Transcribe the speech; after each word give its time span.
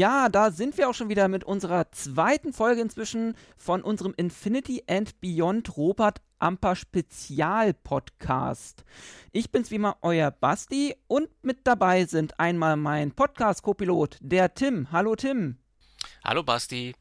Ja, 0.00 0.30
da 0.30 0.50
sind 0.50 0.78
wir 0.78 0.88
auch 0.88 0.94
schon 0.94 1.10
wieder 1.10 1.28
mit 1.28 1.44
unserer 1.44 1.92
zweiten 1.92 2.54
Folge 2.54 2.80
inzwischen 2.80 3.36
von 3.58 3.82
unserem 3.82 4.14
Infinity 4.16 4.82
and 4.86 5.20
Beyond 5.20 5.76
Robert 5.76 6.22
Amper 6.38 6.74
Spezial 6.74 7.74
Podcast. 7.74 8.86
Ich 9.30 9.50
bin's 9.50 9.70
wie 9.70 9.74
immer, 9.74 9.98
euer 10.00 10.30
Basti 10.30 10.96
und 11.06 11.28
mit 11.44 11.66
dabei 11.66 12.06
sind 12.06 12.40
einmal 12.40 12.78
mein 12.78 13.12
Podcast-Copilot, 13.12 14.16
der 14.22 14.54
Tim. 14.54 14.90
Hallo 14.90 15.16
Tim. 15.16 15.58
Hallo 16.24 16.42
Basti. 16.44 16.94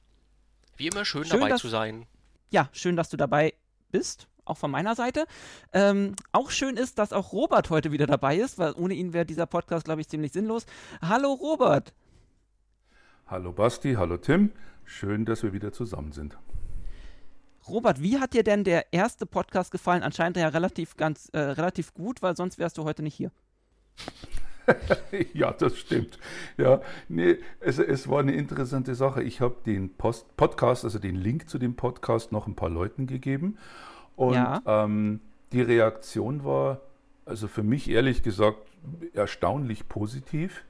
Wie 0.76 0.88
immer 0.88 1.06
schön, 1.06 1.24
schön 1.24 1.40
dabei 1.40 1.52
dass, 1.52 1.62
zu 1.62 1.70
sein. 1.70 2.06
Ja, 2.50 2.68
schön, 2.74 2.98
dass 2.98 3.08
du 3.08 3.16
dabei 3.16 3.54
bist 3.92 4.28
auch 4.44 4.58
von 4.58 4.72
meiner 4.72 4.96
Seite. 4.96 5.26
Ähm, 5.72 6.18
auch 6.34 6.50
schön 6.50 6.76
ist, 6.76 6.98
dass 6.98 7.14
auch 7.14 7.32
Robert 7.32 7.70
heute 7.70 7.94
wieder 7.94 8.08
dabei 8.08 8.36
ist, 8.36 8.58
weil 8.58 8.74
ohne 8.74 8.96
ihn 8.96 9.14
wäre 9.14 9.26
dieser 9.26 9.46
Podcast, 9.46 9.86
glaube 9.86 10.02
ich, 10.02 10.10
ziemlich 10.10 10.34
sinnlos. 10.34 10.66
Hallo 11.02 11.32
Robert. 11.32 11.94
Hallo 13.30 13.52
Basti, 13.52 13.94
hallo 13.94 14.18
Tim. 14.18 14.50
Schön, 14.86 15.24
dass 15.24 15.44
wir 15.44 15.54
wieder 15.54 15.72
zusammen 15.72 16.14
sind. 16.14 16.36
Robert, 17.68 18.02
wie 18.02 18.18
hat 18.18 18.34
dir 18.34 18.42
denn 18.42 18.64
der 18.64 18.92
erste 18.92 19.28
Podcast 19.28 19.70
gefallen? 19.70 20.02
Anscheinend 20.02 20.38
ja 20.38 20.48
relativ 20.48 20.98
ganz 20.98 21.30
äh, 21.34 21.38
relativ 21.38 21.94
gut, 21.94 22.24
weil 22.24 22.36
sonst 22.36 22.58
wärst 22.58 22.80
du 22.80 22.86
heute 22.86 23.04
nicht 23.04 23.14
hier. 23.14 23.32
ja, 25.34 25.52
das 25.52 25.78
stimmt. 25.78 26.18
Ja, 26.58 26.82
nee, 27.08 27.38
es, 27.60 27.78
es 27.78 28.10
war 28.10 28.22
eine 28.22 28.32
interessante 28.32 28.96
Sache. 28.96 29.22
Ich 29.22 29.42
habe 29.42 29.58
den 29.64 29.94
Post 29.94 30.36
Podcast, 30.36 30.84
also 30.84 30.98
den 30.98 31.16
Link 31.16 31.48
zu 31.50 31.60
dem 31.60 31.76
Podcast, 31.76 32.32
noch 32.32 32.48
ein 32.48 32.56
paar 32.56 32.72
Leuten 32.72 33.06
gegeben. 33.06 33.60
Und 34.16 34.34
ja. 34.34 34.64
ähm, 34.66 35.20
die 35.52 35.62
Reaktion 35.62 36.44
war, 36.44 36.82
also 37.26 37.48
für 37.48 37.62
mich 37.62 37.92
ehrlich 37.92 38.24
gesagt, 38.24 38.58
erstaunlich 39.14 39.88
positiv 39.88 40.64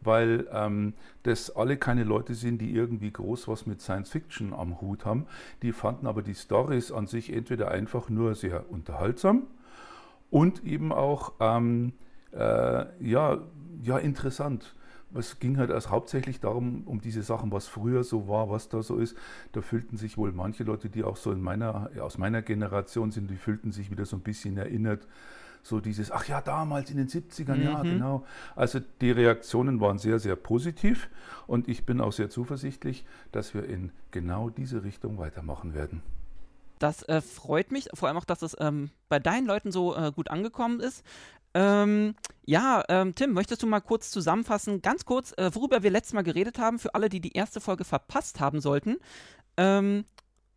weil 0.00 0.46
ähm, 0.52 0.94
das 1.22 1.54
alle 1.54 1.76
keine 1.76 2.04
Leute 2.04 2.34
sind, 2.34 2.60
die 2.60 2.74
irgendwie 2.74 3.10
groß 3.10 3.48
was 3.48 3.66
mit 3.66 3.80
Science 3.80 4.10
Fiction 4.10 4.52
am 4.52 4.80
Hut 4.80 5.04
haben. 5.04 5.26
Die 5.62 5.72
fanden 5.72 6.06
aber 6.06 6.22
die 6.22 6.34
Stories 6.34 6.92
an 6.92 7.06
sich 7.06 7.32
entweder 7.32 7.70
einfach 7.70 8.08
nur 8.08 8.34
sehr 8.34 8.70
unterhaltsam 8.70 9.46
und 10.30 10.64
eben 10.64 10.92
auch 10.92 11.32
ähm, 11.40 11.92
äh, 12.32 12.86
ja, 13.00 13.38
ja 13.82 13.98
interessant. 13.98 14.74
Es 15.12 15.40
ging 15.40 15.58
halt 15.58 15.70
erst 15.70 15.90
hauptsächlich 15.90 16.38
darum, 16.38 16.84
um 16.86 17.00
diese 17.00 17.24
Sachen, 17.24 17.50
was 17.50 17.66
früher 17.66 18.04
so 18.04 18.28
war, 18.28 18.48
was 18.48 18.68
da 18.68 18.80
so 18.80 18.96
ist. 18.96 19.16
Da 19.50 19.60
fühlten 19.60 19.96
sich 19.96 20.16
wohl 20.16 20.30
manche 20.30 20.62
Leute, 20.62 20.88
die 20.88 21.02
auch 21.02 21.16
so 21.16 21.32
in 21.32 21.40
meiner, 21.40 21.90
aus 22.00 22.16
meiner 22.16 22.42
Generation 22.42 23.10
sind, 23.10 23.28
die 23.28 23.36
fühlten 23.36 23.72
sich 23.72 23.90
wieder 23.90 24.04
so 24.04 24.16
ein 24.16 24.22
bisschen 24.22 24.56
erinnert 24.56 25.08
so 25.62 25.80
dieses, 25.80 26.10
ach 26.10 26.26
ja, 26.26 26.40
damals 26.40 26.90
in 26.90 26.96
den 26.96 27.08
70ern, 27.08 27.56
mhm. 27.56 27.62
ja, 27.62 27.82
genau. 27.82 28.24
Also 28.56 28.80
die 29.00 29.10
Reaktionen 29.10 29.80
waren 29.80 29.98
sehr, 29.98 30.18
sehr 30.18 30.36
positiv 30.36 31.08
und 31.46 31.68
ich 31.68 31.84
bin 31.84 32.00
auch 32.00 32.12
sehr 32.12 32.30
zuversichtlich, 32.30 33.04
dass 33.32 33.54
wir 33.54 33.64
in 33.64 33.92
genau 34.10 34.50
diese 34.50 34.84
Richtung 34.84 35.18
weitermachen 35.18 35.74
werden. 35.74 36.02
Das 36.78 37.02
äh, 37.04 37.20
freut 37.20 37.72
mich, 37.72 37.88
vor 37.92 38.08
allem 38.08 38.16
auch, 38.16 38.24
dass 38.24 38.42
es 38.42 38.56
ähm, 38.58 38.90
bei 39.08 39.18
deinen 39.18 39.46
Leuten 39.46 39.70
so 39.70 39.94
äh, 39.94 40.12
gut 40.12 40.30
angekommen 40.30 40.80
ist. 40.80 41.04
Ähm, 41.52 42.14
ja, 42.46 42.84
ähm, 42.88 43.14
Tim, 43.14 43.32
möchtest 43.32 43.62
du 43.62 43.66
mal 43.66 43.80
kurz 43.80 44.10
zusammenfassen, 44.10 44.80
ganz 44.82 45.04
kurz, 45.04 45.32
äh, 45.36 45.50
worüber 45.54 45.82
wir 45.82 45.90
letztes 45.90 46.14
Mal 46.14 46.22
geredet 46.22 46.58
haben, 46.58 46.78
für 46.78 46.94
alle, 46.94 47.08
die 47.08 47.20
die 47.20 47.32
erste 47.32 47.60
Folge 47.60 47.84
verpasst 47.84 48.40
haben 48.40 48.60
sollten, 48.60 48.96
ähm, 49.56 50.04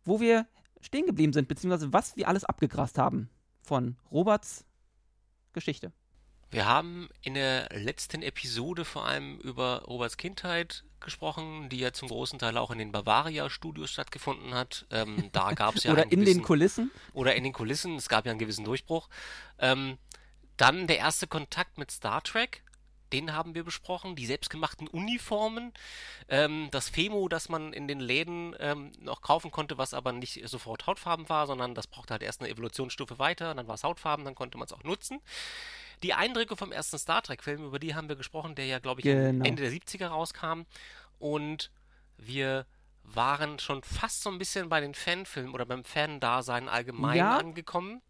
wo 0.04 0.20
wir 0.20 0.46
stehen 0.80 1.06
geblieben 1.06 1.32
sind, 1.32 1.48
beziehungsweise 1.48 1.92
was 1.92 2.16
wir 2.16 2.28
alles 2.28 2.44
abgegrast 2.44 2.98
haben 2.98 3.28
von 3.62 3.96
Roberts 4.10 4.64
Geschichte. 5.54 5.92
Wir 6.50 6.66
haben 6.66 7.08
in 7.22 7.34
der 7.34 7.68
letzten 7.72 8.22
Episode 8.22 8.84
vor 8.84 9.06
allem 9.06 9.38
über 9.38 9.82
Roberts 9.86 10.16
Kindheit 10.16 10.84
gesprochen, 11.00 11.68
die 11.68 11.78
ja 11.78 11.92
zum 11.92 12.08
großen 12.08 12.38
Teil 12.38 12.56
auch 12.56 12.70
in 12.70 12.78
den 12.78 12.92
Bavaria-Studios 12.92 13.90
stattgefunden 13.90 14.54
hat. 14.54 14.86
Ähm, 14.90 15.30
da 15.32 15.52
gab 15.52 15.76
es 15.76 15.84
ja 15.84 15.92
oder 15.92 16.04
in 16.04 16.10
gewissen, 16.10 16.38
den 16.38 16.42
Kulissen 16.42 16.90
oder 17.12 17.34
in 17.34 17.44
den 17.44 17.52
Kulissen. 17.52 17.96
Es 17.96 18.08
gab 18.08 18.26
ja 18.26 18.32
einen 18.32 18.38
gewissen 18.38 18.64
Durchbruch. 18.64 19.08
Ähm, 19.58 19.98
dann 20.56 20.86
der 20.86 20.98
erste 20.98 21.26
Kontakt 21.26 21.78
mit 21.78 21.90
Star 21.90 22.22
Trek. 22.22 22.62
Den 23.14 23.32
haben 23.32 23.54
wir 23.54 23.62
besprochen. 23.62 24.16
Die 24.16 24.26
selbstgemachten 24.26 24.88
Uniformen. 24.88 25.72
Ähm, 26.28 26.68
das 26.72 26.88
Femo, 26.88 27.28
das 27.28 27.48
man 27.48 27.72
in 27.72 27.86
den 27.86 28.00
Läden 28.00 28.56
ähm, 28.58 28.90
noch 29.00 29.22
kaufen 29.22 29.52
konnte, 29.52 29.78
was 29.78 29.94
aber 29.94 30.10
nicht 30.10 30.40
sofort 30.48 30.88
Hautfarben 30.88 31.28
war, 31.28 31.46
sondern 31.46 31.76
das 31.76 31.86
brauchte 31.86 32.12
halt 32.12 32.22
erst 32.22 32.40
eine 32.40 32.50
Evolutionsstufe 32.50 33.20
weiter. 33.20 33.54
Dann 33.54 33.68
war 33.68 33.76
es 33.76 33.84
Hautfarben, 33.84 34.24
dann 34.24 34.34
konnte 34.34 34.58
man 34.58 34.66
es 34.66 34.72
auch 34.72 34.82
nutzen. 34.82 35.20
Die 36.02 36.12
Eindrücke 36.12 36.56
vom 36.56 36.72
ersten 36.72 36.98
Star 36.98 37.22
Trek-Film, 37.22 37.64
über 37.64 37.78
die 37.78 37.94
haben 37.94 38.08
wir 38.08 38.16
gesprochen, 38.16 38.56
der 38.56 38.66
ja, 38.66 38.80
glaube 38.80 39.00
ich, 39.00 39.04
genau. 39.04 39.44
Ende 39.44 39.62
der 39.62 39.72
70er 39.72 40.08
rauskam. 40.08 40.62
Und 41.20 41.70
wir 42.16 42.66
waren 43.04 43.60
schon 43.60 43.84
fast 43.84 44.22
so 44.22 44.30
ein 44.30 44.38
bisschen 44.38 44.68
bei 44.68 44.80
den 44.80 44.94
Fanfilmen 44.94 45.54
oder 45.54 45.66
beim 45.66 45.84
Fan-Dasein 45.84 46.68
allgemein 46.68 47.18
ja. 47.18 47.36
angekommen 47.36 48.02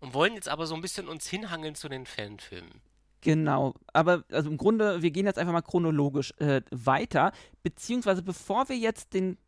und 0.00 0.14
wollen 0.14 0.34
jetzt 0.34 0.48
aber 0.48 0.66
so 0.66 0.74
ein 0.74 0.80
bisschen 0.80 1.06
uns 1.06 1.28
hinhangeln 1.28 1.74
zu 1.74 1.88
den 1.88 2.06
Fanfilmen. 2.06 2.80
Genau, 3.20 3.74
aber 3.92 4.24
also 4.30 4.48
im 4.48 4.56
Grunde, 4.56 5.02
wir 5.02 5.10
gehen 5.10 5.26
jetzt 5.26 5.38
einfach 5.38 5.52
mal 5.52 5.62
chronologisch 5.62 6.32
äh, 6.38 6.62
weiter, 6.70 7.32
beziehungsweise 7.64 8.22
bevor 8.22 8.68
wir 8.68 8.76
jetzt 8.76 9.12
den 9.12 9.38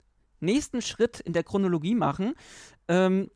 nächsten 0.40 0.82
Schritt 0.82 1.20
in 1.20 1.32
der 1.32 1.44
Chronologie 1.44 1.94
machen, 1.94 2.34
ähm, 2.88 3.30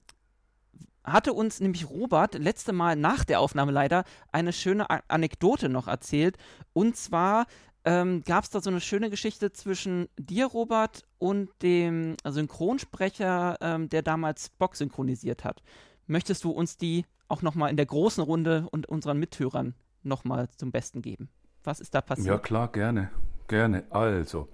hatte 1.04 1.34
uns 1.34 1.60
nämlich 1.60 1.88
Robert 1.88 2.34
letzte 2.34 2.72
Mal 2.72 2.96
nach 2.96 3.24
der 3.24 3.38
Aufnahme 3.38 3.70
leider 3.70 4.04
eine 4.32 4.52
schöne 4.52 4.88
A 4.90 5.02
Anekdote 5.08 5.68
noch 5.68 5.86
erzählt. 5.86 6.38
Und 6.72 6.96
zwar 6.96 7.46
ähm, 7.84 8.22
gab 8.24 8.44
es 8.44 8.50
da 8.50 8.60
so 8.60 8.70
eine 8.70 8.80
schöne 8.80 9.10
Geschichte 9.10 9.52
zwischen 9.52 10.08
dir, 10.18 10.46
Robert, 10.46 11.04
und 11.18 11.50
dem 11.62 12.16
Synchronsprecher, 12.24 13.58
ähm, 13.60 13.88
der 13.90 14.02
damals 14.02 14.46
Spock 14.46 14.76
synchronisiert 14.76 15.44
hat. 15.44 15.62
Möchtest 16.06 16.44
du 16.44 16.50
uns 16.50 16.78
die 16.78 17.04
auch 17.28 17.42
nochmal 17.42 17.70
in 17.70 17.76
der 17.76 17.86
großen 17.86 18.22
Runde 18.22 18.66
und 18.70 18.88
unseren 18.88 19.18
Mithörern 19.18 19.74
nochmal 20.04 20.48
zum 20.56 20.70
Besten 20.70 21.02
geben. 21.02 21.28
Was 21.62 21.80
ist 21.80 21.94
da 21.94 22.00
passiert? 22.00 22.26
Ja, 22.26 22.38
klar, 22.38 22.68
gerne. 22.68 23.10
Gerne. 23.48 23.84
Also, 23.90 24.48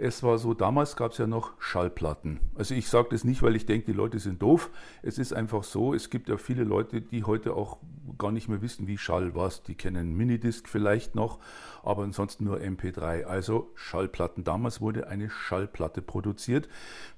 es 0.00 0.22
war 0.22 0.38
so, 0.38 0.54
damals 0.54 0.94
gab 0.94 1.10
es 1.10 1.18
ja 1.18 1.26
noch 1.26 1.60
Schallplatten. 1.60 2.38
Also 2.54 2.72
ich 2.72 2.88
sage 2.88 3.08
das 3.10 3.24
nicht, 3.24 3.42
weil 3.42 3.56
ich 3.56 3.66
denke, 3.66 3.86
die 3.86 3.92
Leute 3.92 4.20
sind 4.20 4.40
doof. 4.40 4.70
Es 5.02 5.18
ist 5.18 5.32
einfach 5.32 5.64
so, 5.64 5.92
es 5.92 6.08
gibt 6.08 6.28
ja 6.28 6.36
viele 6.36 6.62
Leute, 6.62 7.00
die 7.00 7.24
heute 7.24 7.54
auch 7.54 7.78
gar 8.16 8.30
nicht 8.30 8.48
mehr 8.48 8.62
wissen, 8.62 8.86
wie 8.86 8.96
Schall 8.96 9.34
was. 9.34 9.64
Die 9.64 9.74
kennen 9.74 10.16
Minidisc 10.16 10.68
vielleicht 10.68 11.16
noch, 11.16 11.40
aber 11.82 12.04
ansonsten 12.04 12.44
nur 12.44 12.58
MP3. 12.58 13.24
Also 13.24 13.72
Schallplatten. 13.74 14.44
Damals 14.44 14.80
wurde 14.80 15.08
eine 15.08 15.30
Schallplatte 15.30 16.00
produziert 16.00 16.68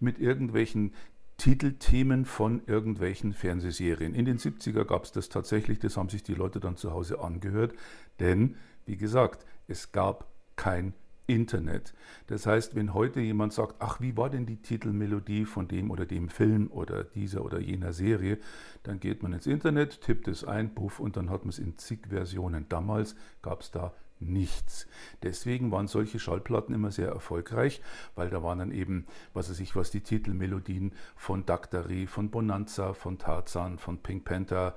mit 0.00 0.18
irgendwelchen 0.18 0.94
Titelthemen 1.40 2.26
von 2.26 2.60
irgendwelchen 2.66 3.32
Fernsehserien. 3.32 4.14
In 4.14 4.26
den 4.26 4.36
70er 4.36 4.84
gab 4.84 5.04
es 5.04 5.12
das 5.12 5.30
tatsächlich, 5.30 5.78
das 5.78 5.96
haben 5.96 6.10
sich 6.10 6.22
die 6.22 6.34
Leute 6.34 6.60
dann 6.60 6.76
zu 6.76 6.92
Hause 6.92 7.20
angehört, 7.20 7.72
denn, 8.18 8.56
wie 8.84 8.98
gesagt, 8.98 9.46
es 9.66 9.90
gab 9.90 10.26
kein 10.56 10.92
Internet. 11.26 11.94
Das 12.26 12.44
heißt, 12.44 12.74
wenn 12.74 12.92
heute 12.92 13.20
jemand 13.20 13.54
sagt, 13.54 13.76
ach, 13.78 14.02
wie 14.02 14.18
war 14.18 14.28
denn 14.28 14.44
die 14.44 14.60
Titelmelodie 14.60 15.46
von 15.46 15.66
dem 15.66 15.90
oder 15.90 16.04
dem 16.04 16.28
Film 16.28 16.70
oder 16.70 17.04
dieser 17.04 17.42
oder 17.42 17.58
jener 17.58 17.94
Serie, 17.94 18.36
dann 18.82 19.00
geht 19.00 19.22
man 19.22 19.32
ins 19.32 19.46
Internet, 19.46 20.02
tippt 20.02 20.28
es 20.28 20.44
ein, 20.44 20.74
puff, 20.74 21.00
und 21.00 21.16
dann 21.16 21.30
hat 21.30 21.44
man 21.44 21.48
es 21.48 21.58
in 21.58 21.78
zig 21.78 22.00
Versionen. 22.10 22.66
Damals 22.68 23.16
gab 23.40 23.62
es 23.62 23.70
da 23.70 23.94
nichts. 24.20 24.86
Deswegen 25.22 25.70
waren 25.72 25.88
solche 25.88 26.18
Schallplatten 26.18 26.74
immer 26.74 26.90
sehr 26.90 27.08
erfolgreich, 27.08 27.80
weil 28.14 28.30
da 28.30 28.42
waren 28.42 28.58
dann 28.58 28.72
eben, 28.72 29.06
was 29.34 29.50
weiß 29.50 29.60
ich, 29.60 29.76
was 29.76 29.90
die 29.90 30.02
Titelmelodien 30.02 30.92
von 31.16 31.46
Daktari, 31.46 32.06
von 32.06 32.30
Bonanza, 32.30 32.94
von 32.94 33.18
Tarzan, 33.18 33.78
von 33.78 33.98
Pink 33.98 34.24
Panther, 34.24 34.74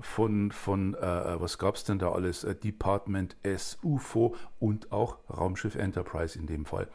von, 0.00 0.50
von 0.50 0.94
äh, 0.94 1.34
äh 1.34 1.40
was 1.40 1.58
gab 1.58 1.76
es 1.76 1.84
denn 1.84 1.98
da 1.98 2.12
alles? 2.12 2.44
Äh, 2.44 2.54
Department 2.54 3.36
S, 3.42 3.78
UFO 3.82 4.34
und 4.58 4.92
auch 4.92 5.18
Raumschiff 5.28 5.76
Enterprise 5.76 6.38
in 6.38 6.46
dem 6.46 6.64
Fall. 6.64 6.88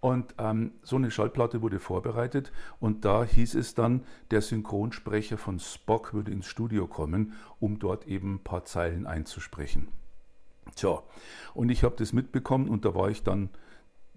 Und 0.00 0.34
ähm, 0.38 0.72
so 0.82 0.96
eine 0.96 1.10
Schallplatte 1.10 1.60
wurde 1.60 1.78
vorbereitet 1.78 2.52
und 2.80 3.04
da 3.04 3.22
hieß 3.22 3.54
es 3.54 3.74
dann, 3.74 4.04
der 4.30 4.40
Synchronsprecher 4.40 5.36
von 5.36 5.58
Spock 5.58 6.14
würde 6.14 6.32
ins 6.32 6.46
Studio 6.46 6.86
kommen, 6.86 7.34
um 7.58 7.78
dort 7.78 8.06
eben 8.06 8.36
ein 8.36 8.42
paar 8.42 8.64
Zeilen 8.64 9.06
einzusprechen. 9.06 9.88
Tja, 10.76 11.02
und 11.54 11.68
ich 11.70 11.84
habe 11.84 11.96
das 11.96 12.12
mitbekommen 12.12 12.68
und 12.68 12.84
da 12.84 12.94
war 12.94 13.10
ich 13.10 13.22
dann, 13.22 13.50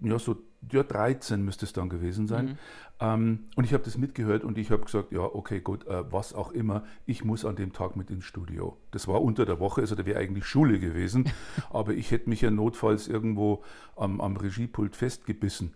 ja, 0.00 0.18
so 0.18 0.36
ja, 0.72 0.82
13 0.82 1.44
müsste 1.44 1.66
es 1.66 1.72
dann 1.72 1.88
gewesen 1.88 2.26
sein. 2.26 2.46
Mhm. 2.46 2.58
Ähm, 3.00 3.38
und 3.56 3.64
ich 3.64 3.72
habe 3.74 3.84
das 3.84 3.98
mitgehört 3.98 4.44
und 4.44 4.58
ich 4.58 4.70
habe 4.70 4.84
gesagt, 4.84 5.12
ja, 5.12 5.20
okay, 5.20 5.60
gut, 5.60 5.86
äh, 5.86 6.10
was 6.12 6.32
auch 6.32 6.52
immer, 6.52 6.84
ich 7.06 7.24
muss 7.24 7.44
an 7.44 7.56
dem 7.56 7.72
Tag 7.72 7.96
mit 7.96 8.10
ins 8.10 8.24
Studio. 8.24 8.78
Das 8.92 9.08
war 9.08 9.22
unter 9.22 9.44
der 9.44 9.60
Woche, 9.60 9.80
also 9.80 9.94
da 9.94 10.06
wäre 10.06 10.18
eigentlich 10.18 10.46
Schule 10.46 10.78
gewesen, 10.78 11.30
aber 11.70 11.92
ich 11.92 12.10
hätte 12.10 12.28
mich 12.28 12.40
ja 12.40 12.50
notfalls 12.50 13.08
irgendwo 13.08 13.62
am, 13.96 14.20
am 14.20 14.36
Regiepult 14.36 14.96
festgebissen. 14.96 15.74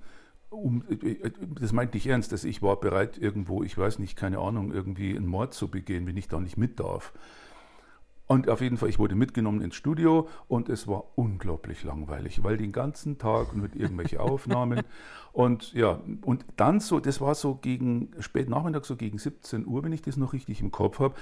Um, 0.51 0.83
äh, 0.89 0.95
äh, 0.95 1.31
das 1.61 1.73
meinte 1.73 1.99
ich 1.99 2.07
ernst, 2.07 2.33
dass 2.33 2.45
ich 2.45 2.63
war 2.63 2.81
bereit, 2.81 3.19
irgendwo, 3.19 3.63
ich 3.63 3.77
weiß 3.77 3.99
nicht, 3.99 4.17
keine 4.17 4.39
Ahnung, 4.39 4.73
irgendwie 4.73 5.17
einen 5.17 5.27
Mord 5.27 5.55
zu 5.55 5.69
begehen, 5.69 6.07
wenn 6.07 6.17
ich 6.17 6.29
da 6.29 6.41
nicht 6.41 6.57
mit 6.57 6.81
darf. 6.81 7.13
Und 8.29 8.51
auf 8.51 8.61
jeden 8.61 8.77
Fall, 8.77 8.91
ich 8.91 8.99
wurde 8.99 9.15
mitgenommen 9.15 9.63
ins 9.63 9.75
Studio 9.75 10.29
und 10.49 10.69
es 10.69 10.87
war 10.87 11.05
unglaublich 11.17 11.83
langweilig, 11.83 12.45
weil 12.45 12.59
den 12.59 12.73
ganzen 12.73 13.17
Tag 13.17 13.57
mit 13.57 13.75
irgendwelche 13.75 14.21
Aufnahmen 14.21 14.83
und 15.33 15.73
ja, 15.73 16.03
und 16.21 16.45
dann 16.57 16.79
so, 16.79 17.01
das 17.01 17.23
war 17.23 17.35
so 17.35 17.55
gegen 17.55 18.11
spät 18.21 18.51
Nachmittag, 18.51 18.85
so 18.85 18.97
gegen 18.97 19.17
17 19.17 19.67
Uhr, 19.67 19.83
wenn 19.83 19.95
ich 19.95 20.03
das 20.03 20.19
noch 20.19 20.35
richtig 20.35 20.61
im 20.61 20.71
Kopf 20.71 20.99
habe, 20.99 21.15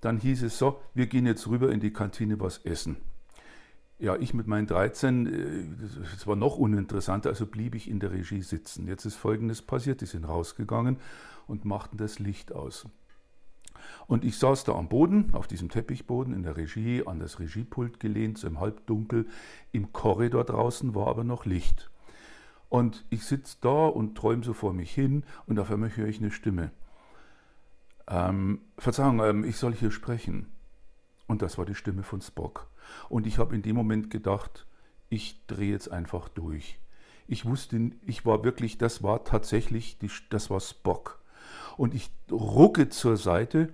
dann 0.00 0.18
hieß 0.18 0.44
es 0.44 0.56
so, 0.56 0.80
wir 0.94 1.06
gehen 1.06 1.26
jetzt 1.26 1.48
rüber 1.48 1.72
in 1.72 1.80
die 1.80 1.92
Kantine 1.92 2.38
was 2.38 2.58
essen. 2.58 2.96
Ja, 3.98 4.14
ich 4.16 4.32
mit 4.32 4.46
meinen 4.46 4.68
13, 4.68 5.76
es 6.14 6.26
war 6.28 6.36
noch 6.36 6.58
uninteressanter, 6.58 7.30
also 7.30 7.44
blieb 7.46 7.74
ich 7.74 7.90
in 7.90 7.98
der 7.98 8.12
Regie 8.12 8.42
sitzen. 8.42 8.86
Jetzt 8.86 9.04
ist 9.04 9.16
Folgendes 9.16 9.62
passiert, 9.62 10.00
die 10.00 10.06
sind 10.06 10.28
rausgegangen 10.28 10.98
und 11.48 11.64
machten 11.64 11.96
das 11.96 12.20
Licht 12.20 12.52
aus. 12.52 12.86
Und 14.06 14.24
ich 14.24 14.38
saß 14.38 14.64
da 14.64 14.74
am 14.74 14.88
Boden, 14.88 15.34
auf 15.34 15.46
diesem 15.46 15.68
Teppichboden 15.68 16.34
in 16.34 16.42
der 16.42 16.56
Regie, 16.56 17.06
an 17.06 17.18
das 17.18 17.38
Regiepult 17.38 18.00
gelehnt, 18.00 18.38
so 18.38 18.46
im 18.46 18.60
Halbdunkel. 18.60 19.26
Im 19.72 19.92
Korridor 19.92 20.44
draußen 20.44 20.94
war 20.94 21.08
aber 21.08 21.24
noch 21.24 21.46
Licht. 21.46 21.90
Und 22.68 23.04
ich 23.10 23.24
sitze 23.24 23.58
da 23.60 23.86
und 23.86 24.16
träume 24.16 24.42
so 24.44 24.54
vor 24.54 24.72
mich 24.72 24.92
hin 24.92 25.24
und 25.46 25.58
auf 25.58 25.70
einmal 25.70 25.94
höre 25.94 26.08
ich 26.08 26.18
eine 26.18 26.30
Stimme. 26.30 26.70
Ähm, 28.08 28.60
Verzeihung, 28.78 29.20
ähm, 29.20 29.44
ich 29.44 29.56
soll 29.56 29.74
hier 29.74 29.90
sprechen. 29.90 30.48
Und 31.26 31.42
das 31.42 31.58
war 31.58 31.64
die 31.64 31.74
Stimme 31.74 32.02
von 32.02 32.20
Spock. 32.20 32.68
Und 33.08 33.26
ich 33.26 33.38
habe 33.38 33.54
in 33.54 33.62
dem 33.62 33.76
Moment 33.76 34.10
gedacht, 34.10 34.66
ich 35.08 35.46
drehe 35.46 35.70
jetzt 35.70 35.90
einfach 35.90 36.28
durch. 36.28 36.78
Ich 37.26 37.44
wusste, 37.44 37.92
ich 38.02 38.26
war 38.26 38.44
wirklich, 38.44 38.78
das 38.78 39.02
war 39.02 39.24
tatsächlich, 39.24 39.98
die, 39.98 40.10
das 40.30 40.50
war 40.50 40.60
Spock. 40.60 41.21
Und 41.76 41.94
ich 41.94 42.10
rucke 42.30 42.88
zur 42.88 43.16
Seite 43.16 43.72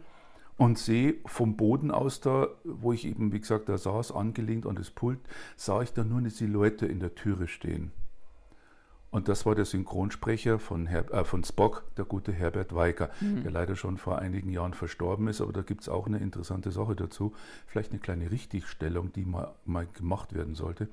und 0.56 0.78
sehe 0.78 1.14
vom 1.24 1.56
Boden 1.56 1.90
aus 1.90 2.20
da, 2.20 2.48
wo 2.64 2.92
ich 2.92 3.06
eben, 3.06 3.32
wie 3.32 3.40
gesagt, 3.40 3.68
da 3.68 3.78
saß, 3.78 4.12
angelehnt 4.12 4.66
an 4.66 4.76
das 4.76 4.90
Pult, 4.90 5.20
sah 5.56 5.82
ich 5.82 5.92
da 5.92 6.04
nur 6.04 6.18
eine 6.18 6.30
Silhouette 6.30 6.86
in 6.86 7.00
der 7.00 7.14
Türe 7.14 7.48
stehen. 7.48 7.92
Und 9.10 9.28
das 9.28 9.46
war 9.46 9.54
der 9.54 9.64
Synchronsprecher 9.64 10.58
von, 10.58 10.86
Her 10.86 11.10
äh, 11.12 11.24
von 11.24 11.42
Spock, 11.42 11.84
der 11.96 12.04
gute 12.04 12.32
Herbert 12.32 12.74
Weicker, 12.74 13.08
mhm. 13.20 13.42
der 13.42 13.52
leider 13.52 13.74
schon 13.74 13.96
vor 13.96 14.18
einigen 14.18 14.50
Jahren 14.50 14.74
verstorben 14.74 15.28
ist. 15.28 15.40
Aber 15.40 15.52
da 15.52 15.62
gibt 15.62 15.80
es 15.80 15.88
auch 15.88 16.06
eine 16.06 16.18
interessante 16.18 16.70
Sache 16.70 16.94
dazu. 16.94 17.32
Vielleicht 17.66 17.92
eine 17.92 18.00
kleine 18.00 18.30
Richtigstellung, 18.30 19.12
die 19.12 19.24
mal, 19.24 19.54
mal 19.64 19.86
gemacht 19.86 20.34
werden 20.34 20.54
sollte. 20.54 20.88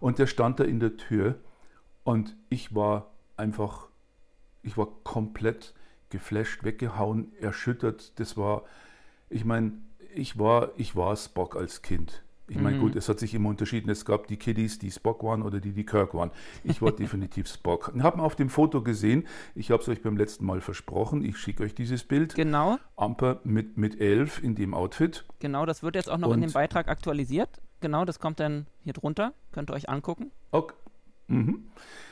Und 0.00 0.18
der 0.18 0.26
stand 0.26 0.60
da 0.60 0.64
in 0.64 0.80
der 0.80 0.96
Tür 0.96 1.36
und 2.04 2.36
ich 2.48 2.74
war 2.74 3.10
einfach, 3.36 3.88
ich 4.62 4.78
war 4.78 4.88
komplett 5.04 5.74
geflasht, 6.12 6.62
weggehauen, 6.62 7.32
erschüttert. 7.40 8.18
Das 8.20 8.36
war, 8.36 8.62
ich 9.28 9.44
meine, 9.44 9.72
ich 10.14 10.38
war, 10.38 10.70
ich 10.76 10.94
war 10.94 11.16
Spock 11.16 11.56
als 11.56 11.82
Kind. 11.82 12.22
Ich 12.48 12.58
meine, 12.58 12.76
mhm. 12.76 12.80
gut, 12.80 12.96
es 12.96 13.08
hat 13.08 13.18
sich 13.18 13.34
immer 13.34 13.48
unterschieden. 13.48 13.88
Es 13.88 14.04
gab 14.04 14.26
die 14.26 14.36
Kiddies, 14.36 14.78
die 14.78 14.90
Spock 14.90 15.22
waren 15.24 15.42
oder 15.42 15.58
die, 15.58 15.72
die 15.72 15.86
Kirk 15.86 16.12
waren. 16.12 16.30
Ich 16.64 16.82
war 16.82 16.92
definitiv 17.02 17.48
Spock. 17.48 17.92
Ich 17.96 18.02
habe 18.02 18.20
auf 18.22 18.36
dem 18.36 18.50
Foto 18.50 18.82
gesehen, 18.82 19.26
ich 19.54 19.70
habe 19.70 19.82
es 19.82 19.88
euch 19.88 20.02
beim 20.02 20.16
letzten 20.16 20.44
Mal 20.44 20.60
versprochen, 20.60 21.24
ich 21.24 21.38
schicke 21.38 21.62
euch 21.62 21.74
dieses 21.74 22.04
Bild. 22.04 22.34
Genau. 22.34 22.78
Amper 22.96 23.40
mit, 23.44 23.78
mit 23.78 24.00
elf 24.00 24.42
in 24.42 24.54
dem 24.54 24.74
Outfit. 24.74 25.24
Genau, 25.38 25.64
das 25.64 25.82
wird 25.82 25.94
jetzt 25.94 26.10
auch 26.10 26.18
noch 26.18 26.28
Und 26.28 26.34
in 26.34 26.40
dem 26.42 26.52
Beitrag 26.52 26.88
aktualisiert. 26.88 27.48
Genau, 27.80 28.04
das 28.04 28.18
kommt 28.18 28.38
dann 28.38 28.66
hier 28.84 28.92
drunter. 28.92 29.32
Könnt 29.52 29.70
ihr 29.70 29.74
euch 29.74 29.88
angucken. 29.88 30.30
Okay. 30.50 30.74
Mhm. 31.32 31.64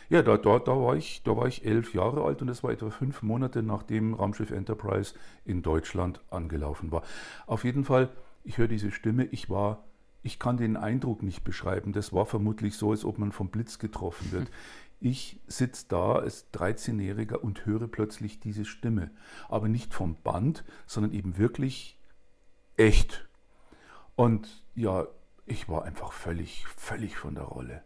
Ja, 0.08 0.22
da, 0.22 0.36
da, 0.36 0.58
da, 0.58 0.72
war 0.72 0.96
ich, 0.96 1.22
da 1.22 1.36
war 1.36 1.46
ich 1.46 1.64
elf 1.64 1.94
Jahre 1.94 2.24
alt 2.24 2.40
und 2.40 2.48
das 2.48 2.64
war 2.64 2.72
etwa 2.72 2.90
fünf 2.90 3.22
Monate 3.22 3.62
nachdem 3.62 4.14
Raumschiff 4.14 4.50
Enterprise 4.50 5.14
in 5.44 5.62
Deutschland 5.62 6.20
angelaufen 6.30 6.90
war. 6.90 7.02
Auf 7.46 7.62
jeden 7.62 7.84
Fall, 7.84 8.08
ich 8.42 8.58
höre 8.58 8.66
diese 8.66 8.90
Stimme, 8.90 9.26
ich 9.26 9.48
war, 9.48 9.84
ich 10.22 10.40
kann 10.40 10.56
den 10.56 10.76
Eindruck 10.76 11.22
nicht 11.22 11.44
beschreiben. 11.44 11.92
Das 11.92 12.12
war 12.12 12.26
vermutlich 12.26 12.76
so, 12.76 12.90
als 12.90 13.04
ob 13.04 13.18
man 13.18 13.30
vom 13.30 13.50
Blitz 13.50 13.78
getroffen 13.78 14.32
wird. 14.32 14.50
Ich 15.02 15.40
sitze 15.46 15.86
da 15.88 16.16
als 16.16 16.52
13-Jähriger 16.52 17.36
und 17.36 17.64
höre 17.64 17.88
plötzlich 17.88 18.38
diese 18.38 18.66
Stimme. 18.66 19.10
Aber 19.48 19.66
nicht 19.66 19.94
vom 19.94 20.16
Band, 20.22 20.62
sondern 20.86 21.14
eben 21.14 21.38
wirklich 21.38 21.98
echt. 22.76 23.26
Und 24.14 24.62
ja, 24.74 25.06
ich 25.46 25.70
war 25.70 25.86
einfach 25.86 26.12
völlig, 26.12 26.66
völlig 26.76 27.16
von 27.16 27.34
der 27.34 27.44
Rolle. 27.44 27.82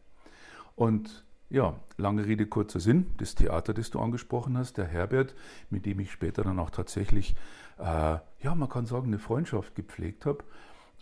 Und 0.74 1.23
ja, 1.50 1.74
lange 1.96 2.26
Rede, 2.26 2.46
kurzer 2.46 2.80
Sinn, 2.80 3.06
das 3.18 3.34
Theater, 3.34 3.74
das 3.74 3.90
du 3.90 4.00
angesprochen 4.00 4.56
hast, 4.56 4.78
der 4.78 4.86
Herbert, 4.86 5.34
mit 5.70 5.86
dem 5.86 6.00
ich 6.00 6.10
später 6.10 6.42
dann 6.42 6.58
auch 6.58 6.70
tatsächlich, 6.70 7.36
äh, 7.78 7.82
ja, 7.82 8.54
man 8.54 8.68
kann 8.68 8.86
sagen, 8.86 9.08
eine 9.08 9.18
Freundschaft 9.18 9.74
gepflegt 9.74 10.26
habe. 10.26 10.44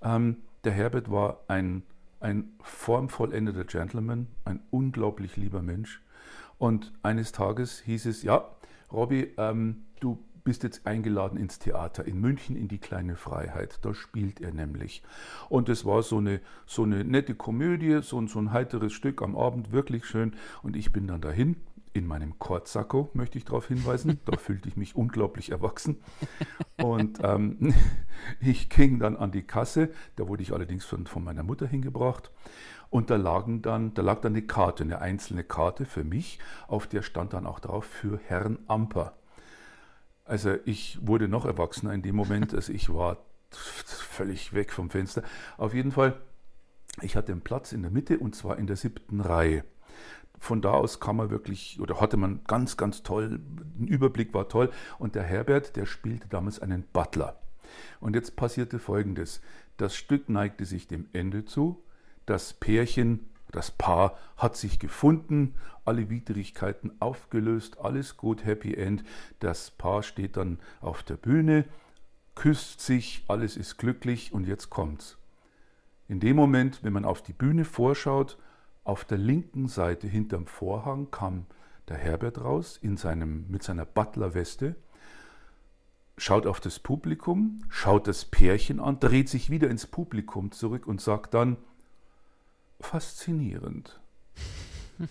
Ähm, 0.02 0.36
der 0.64 0.72
Herbert 0.72 1.10
war 1.10 1.40
ein, 1.48 1.82
ein 2.20 2.52
formvollendeter 2.60 3.64
Gentleman, 3.64 4.26
ein 4.44 4.60
unglaublich 4.70 5.36
lieber 5.36 5.62
Mensch. 5.62 6.02
Und 6.58 6.92
eines 7.02 7.32
Tages 7.32 7.80
hieß 7.80 8.06
es, 8.06 8.22
ja, 8.22 8.44
Robby, 8.92 9.32
ähm, 9.36 9.84
du 10.00 10.18
bist 10.44 10.62
jetzt 10.62 10.86
eingeladen 10.86 11.38
ins 11.38 11.58
Theater 11.58 12.04
in 12.04 12.20
München 12.20 12.56
in 12.56 12.68
die 12.68 12.78
kleine 12.78 13.16
Freiheit. 13.16 13.78
Da 13.82 13.94
spielt 13.94 14.40
er 14.40 14.52
nämlich. 14.52 15.02
Und 15.48 15.68
es 15.68 15.84
war 15.84 16.02
so 16.02 16.18
eine, 16.18 16.40
so 16.66 16.82
eine 16.82 17.04
nette 17.04 17.34
Komödie, 17.34 18.00
so, 18.02 18.26
so 18.26 18.38
ein 18.38 18.52
heiteres 18.52 18.92
Stück 18.92 19.22
am 19.22 19.36
Abend, 19.36 19.72
wirklich 19.72 20.04
schön. 20.06 20.34
Und 20.62 20.76
ich 20.76 20.92
bin 20.92 21.06
dann 21.06 21.20
dahin. 21.20 21.56
In 21.94 22.06
meinem 22.06 22.38
Kortsacko 22.38 23.10
möchte 23.12 23.36
ich 23.36 23.44
darauf 23.44 23.68
hinweisen. 23.68 24.18
Da 24.24 24.38
fühlte 24.38 24.66
ich 24.68 24.76
mich 24.76 24.96
unglaublich 24.96 25.50
erwachsen. 25.50 26.00
Und 26.82 27.18
ähm, 27.22 27.74
ich 28.40 28.70
ging 28.70 28.98
dann 28.98 29.16
an 29.16 29.30
die 29.30 29.42
Kasse. 29.42 29.90
Da 30.16 30.26
wurde 30.26 30.42
ich 30.42 30.52
allerdings 30.52 30.86
von, 30.86 31.06
von 31.06 31.22
meiner 31.22 31.42
Mutter 31.42 31.66
hingebracht. 31.66 32.30
Und 32.88 33.10
da, 33.10 33.16
lagen 33.16 33.62
dann, 33.62 33.94
da 33.94 34.02
lag 34.02 34.20
dann 34.20 34.32
eine 34.32 34.42
Karte, 34.42 34.84
eine 34.84 35.00
einzelne 35.00 35.44
Karte 35.44 35.86
für 35.86 36.04
mich, 36.04 36.38
auf 36.68 36.86
der 36.86 37.00
stand 37.00 37.32
dann 37.32 37.46
auch 37.46 37.58
drauf 37.58 37.86
für 37.86 38.20
Herrn 38.26 38.58
Amper. 38.68 39.14
Also 40.24 40.56
ich 40.64 40.98
wurde 41.06 41.28
noch 41.28 41.44
erwachsener 41.44 41.92
in 41.92 42.02
dem 42.02 42.16
Moment, 42.16 42.54
also 42.54 42.72
ich 42.72 42.92
war 42.92 43.18
völlig 43.50 44.54
weg 44.54 44.72
vom 44.72 44.90
Fenster. 44.90 45.22
Auf 45.58 45.74
jeden 45.74 45.92
Fall, 45.92 46.20
ich 47.00 47.16
hatte 47.16 47.32
einen 47.32 47.42
Platz 47.42 47.72
in 47.72 47.82
der 47.82 47.90
Mitte 47.90 48.18
und 48.18 48.34
zwar 48.34 48.58
in 48.58 48.66
der 48.66 48.76
siebten 48.76 49.20
Reihe. 49.20 49.64
Von 50.38 50.60
da 50.60 50.72
aus 50.72 50.98
kam 51.00 51.18
man 51.18 51.30
wirklich, 51.30 51.78
oder 51.80 52.00
hatte 52.00 52.16
man 52.16 52.40
ganz, 52.44 52.76
ganz 52.76 53.02
toll, 53.02 53.40
ein 53.78 53.86
Überblick 53.86 54.34
war 54.34 54.48
toll. 54.48 54.70
Und 54.98 55.14
der 55.14 55.22
Herbert, 55.22 55.76
der 55.76 55.86
spielte 55.86 56.28
damals 56.28 56.58
einen 56.58 56.82
Butler. 56.92 57.40
Und 58.00 58.16
jetzt 58.16 58.34
passierte 58.34 58.78
Folgendes. 58.78 59.40
Das 59.76 59.94
Stück 59.94 60.28
neigte 60.28 60.64
sich 60.64 60.88
dem 60.88 61.08
Ende 61.12 61.44
zu. 61.44 61.82
Das 62.26 62.54
Pärchen 62.54 63.28
das 63.52 63.70
Paar 63.70 64.16
hat 64.36 64.56
sich 64.56 64.78
gefunden, 64.78 65.54
alle 65.84 66.10
Widrigkeiten 66.10 66.90
aufgelöst, 67.00 67.78
alles 67.78 68.16
gut, 68.16 68.44
Happy 68.44 68.74
End. 68.74 69.04
Das 69.38 69.70
Paar 69.70 70.02
steht 70.02 70.36
dann 70.36 70.58
auf 70.80 71.02
der 71.02 71.16
Bühne, 71.16 71.66
küsst 72.34 72.80
sich, 72.80 73.24
alles 73.28 73.56
ist 73.56 73.76
glücklich 73.76 74.32
und 74.32 74.46
jetzt 74.46 74.70
kommt's. 74.70 75.18
In 76.08 76.18
dem 76.18 76.36
Moment, 76.36 76.82
wenn 76.82 76.94
man 76.94 77.04
auf 77.04 77.22
die 77.22 77.34
Bühne 77.34 77.64
vorschaut, 77.64 78.38
auf 78.84 79.04
der 79.04 79.18
linken 79.18 79.68
Seite 79.68 80.08
hinterm 80.08 80.46
Vorhang 80.46 81.10
kam 81.10 81.46
der 81.88 81.96
Herbert 81.96 82.40
raus 82.40 82.78
in 82.80 82.96
seinem, 82.96 83.46
mit 83.48 83.62
seiner 83.62 83.84
Butlerweste, 83.84 84.76
schaut 86.16 86.46
auf 86.46 86.60
das 86.60 86.78
Publikum, 86.78 87.64
schaut 87.68 88.06
das 88.06 88.24
Pärchen 88.24 88.80
an, 88.80 88.98
dreht 88.98 89.28
sich 89.28 89.50
wieder 89.50 89.68
ins 89.68 89.86
Publikum 89.86 90.52
zurück 90.52 90.86
und 90.86 91.00
sagt 91.00 91.34
dann, 91.34 91.56
faszinierend. 92.82 94.00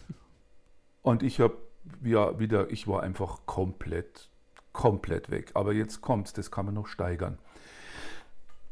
Und 1.01 1.23
ich 1.23 1.39
habe 1.39 1.57
ja 2.03 2.39
wieder, 2.39 2.69
ich 2.69 2.87
war 2.87 3.03
einfach 3.03 3.45
komplett, 3.45 4.29
komplett 4.71 5.31
weg. 5.31 5.51
Aber 5.55 5.73
jetzt 5.73 6.01
kommt's, 6.01 6.33
das 6.33 6.51
kann 6.51 6.65
man 6.65 6.75
noch 6.75 6.87
steigern. 6.87 7.37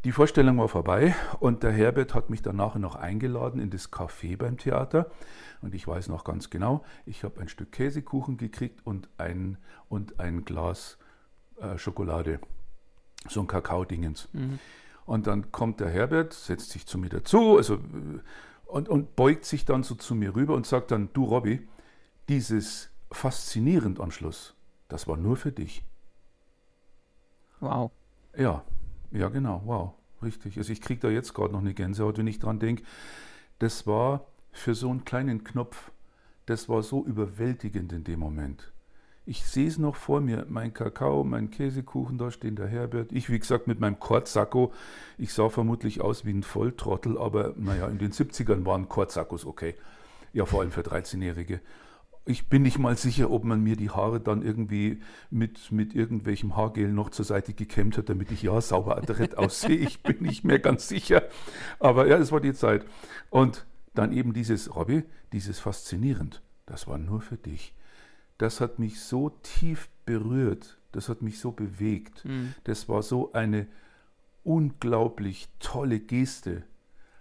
Die 0.05 0.13
Vorstellung 0.13 0.57
war 0.59 0.69
vorbei 0.69 1.13
und 1.41 1.61
der 1.61 1.71
Herbert 1.71 2.13
hat 2.13 2.29
mich 2.29 2.41
danach 2.41 2.75
noch 2.75 2.95
eingeladen 2.95 3.59
in 3.59 3.69
das 3.69 3.91
Café 3.91 4.37
beim 4.37 4.57
Theater. 4.57 5.11
Und 5.61 5.75
ich 5.75 5.85
weiß 5.85 6.07
noch 6.07 6.23
ganz 6.23 6.49
genau, 6.49 6.85
ich 7.05 7.25
habe 7.25 7.41
ein 7.41 7.49
Stück 7.49 7.73
Käsekuchen 7.73 8.37
gekriegt 8.37 8.79
und 8.85 9.09
ein, 9.17 9.57
und 9.89 10.21
ein 10.21 10.45
Glas 10.45 10.97
äh, 11.59 11.77
Schokolade. 11.77 12.39
So 13.27 13.41
ein 13.41 13.47
Kakao-Dingens. 13.47 14.29
Mhm. 14.31 14.59
Und 15.05 15.27
dann 15.27 15.51
kommt 15.51 15.81
der 15.81 15.89
Herbert, 15.89 16.31
setzt 16.31 16.69
sich 16.69 16.85
zu 16.85 16.97
mir 16.97 17.09
dazu, 17.09 17.57
also 17.57 17.79
und, 18.69 18.87
und 18.87 19.15
beugt 19.15 19.45
sich 19.45 19.65
dann 19.65 19.83
so 19.83 19.95
zu 19.95 20.15
mir 20.15 20.35
rüber 20.35 20.55
und 20.55 20.65
sagt 20.65 20.91
dann, 20.91 21.09
du 21.13 21.25
Robby, 21.25 21.67
dieses 22.29 22.89
faszinierend 23.11 23.99
am 23.99 24.11
Schluss, 24.11 24.55
das 24.87 25.07
war 25.07 25.17
nur 25.17 25.35
für 25.35 25.51
dich. 25.51 25.83
Wow. 27.59 27.91
Ja, 28.37 28.63
ja 29.11 29.29
genau, 29.29 29.63
wow, 29.65 29.93
richtig. 30.21 30.57
Also 30.57 30.71
ich 30.71 30.81
kriege 30.81 31.01
da 31.01 31.09
jetzt 31.09 31.33
gerade 31.33 31.53
noch 31.53 31.59
eine 31.59 31.73
Gänsehaut, 31.73 32.17
wenn 32.17 32.27
ich 32.27 32.39
dran 32.39 32.59
denke. 32.59 32.83
Das 33.57 33.87
war 33.87 34.27
für 34.51 34.75
so 34.75 34.89
einen 34.89 35.03
kleinen 35.03 35.43
Knopf, 35.43 35.91
das 36.45 36.69
war 36.69 36.83
so 36.83 37.03
überwältigend 37.05 37.91
in 37.91 38.03
dem 38.03 38.19
Moment. 38.19 38.71
Ich 39.29 39.45
sehe 39.45 39.67
es 39.67 39.77
noch 39.77 39.95
vor 39.95 40.21
mir, 40.21 40.47
mein 40.49 40.73
Kakao, 40.73 41.23
mein 41.23 41.51
Käsekuchen, 41.51 42.17
da 42.17 42.31
stehen 42.31 42.55
der 42.55 42.65
Herbert. 42.65 43.11
Ich, 43.11 43.29
wie 43.29 43.37
gesagt, 43.37 43.67
mit 43.67 43.79
meinem 43.79 43.99
Kortsacko. 43.99 44.73
Ich 45.19 45.33
sah 45.33 45.49
vermutlich 45.49 46.01
aus 46.01 46.25
wie 46.25 46.33
ein 46.33 46.41
Volltrottel, 46.41 47.15
aber 47.15 47.53
naja, 47.55 47.87
in 47.89 47.99
den 47.99 48.11
70ern 48.11 48.65
waren 48.65 48.89
Kortsackos 48.89 49.45
okay. 49.45 49.75
Ja, 50.33 50.45
vor 50.45 50.61
allem 50.61 50.71
für 50.71 50.81
13-Jährige. 50.81 51.61
Ich 52.25 52.49
bin 52.49 52.63
nicht 52.63 52.79
mal 52.79 52.97
sicher, 52.97 53.29
ob 53.29 53.43
man 53.43 53.61
mir 53.61 53.75
die 53.75 53.91
Haare 53.91 54.19
dann 54.19 54.41
irgendwie 54.41 54.99
mit, 55.29 55.71
mit 55.71 55.93
irgendwelchem 55.93 56.55
Haargel 56.57 56.91
noch 56.91 57.11
zur 57.11 57.25
Seite 57.25 57.53
gekämmt 57.53 57.99
hat, 57.99 58.09
damit 58.09 58.31
ich 58.31 58.41
ja 58.41 58.59
sauber 58.59 58.97
adrett 58.97 59.37
aussehe. 59.37 59.77
Ich 59.77 60.01
bin 60.01 60.23
nicht 60.23 60.43
mehr 60.43 60.57
ganz 60.57 60.87
sicher. 60.87 61.21
Aber 61.79 62.07
ja, 62.07 62.17
es 62.17 62.31
war 62.31 62.41
die 62.41 62.55
Zeit. 62.55 62.83
Und 63.29 63.67
dann 63.93 64.11
eben 64.11 64.33
dieses, 64.33 64.75
Robby, 64.75 65.03
dieses 65.33 65.59
faszinierend. 65.59 66.41
Das 66.65 66.87
war 66.87 66.97
nur 66.97 67.21
für 67.21 67.37
dich 67.37 67.75
das 68.39 68.61
hat 68.61 68.79
mich 68.79 69.01
so 69.01 69.29
tief 69.29 69.89
berührt, 70.05 70.79
das 70.91 71.07
hat 71.07 71.21
mich 71.21 71.39
so 71.39 71.51
bewegt. 71.51 72.25
Mhm. 72.25 72.55
Das 72.63 72.89
war 72.89 73.03
so 73.03 73.31
eine 73.33 73.67
unglaublich 74.43 75.49
tolle 75.59 75.99
Geste, 75.99 76.63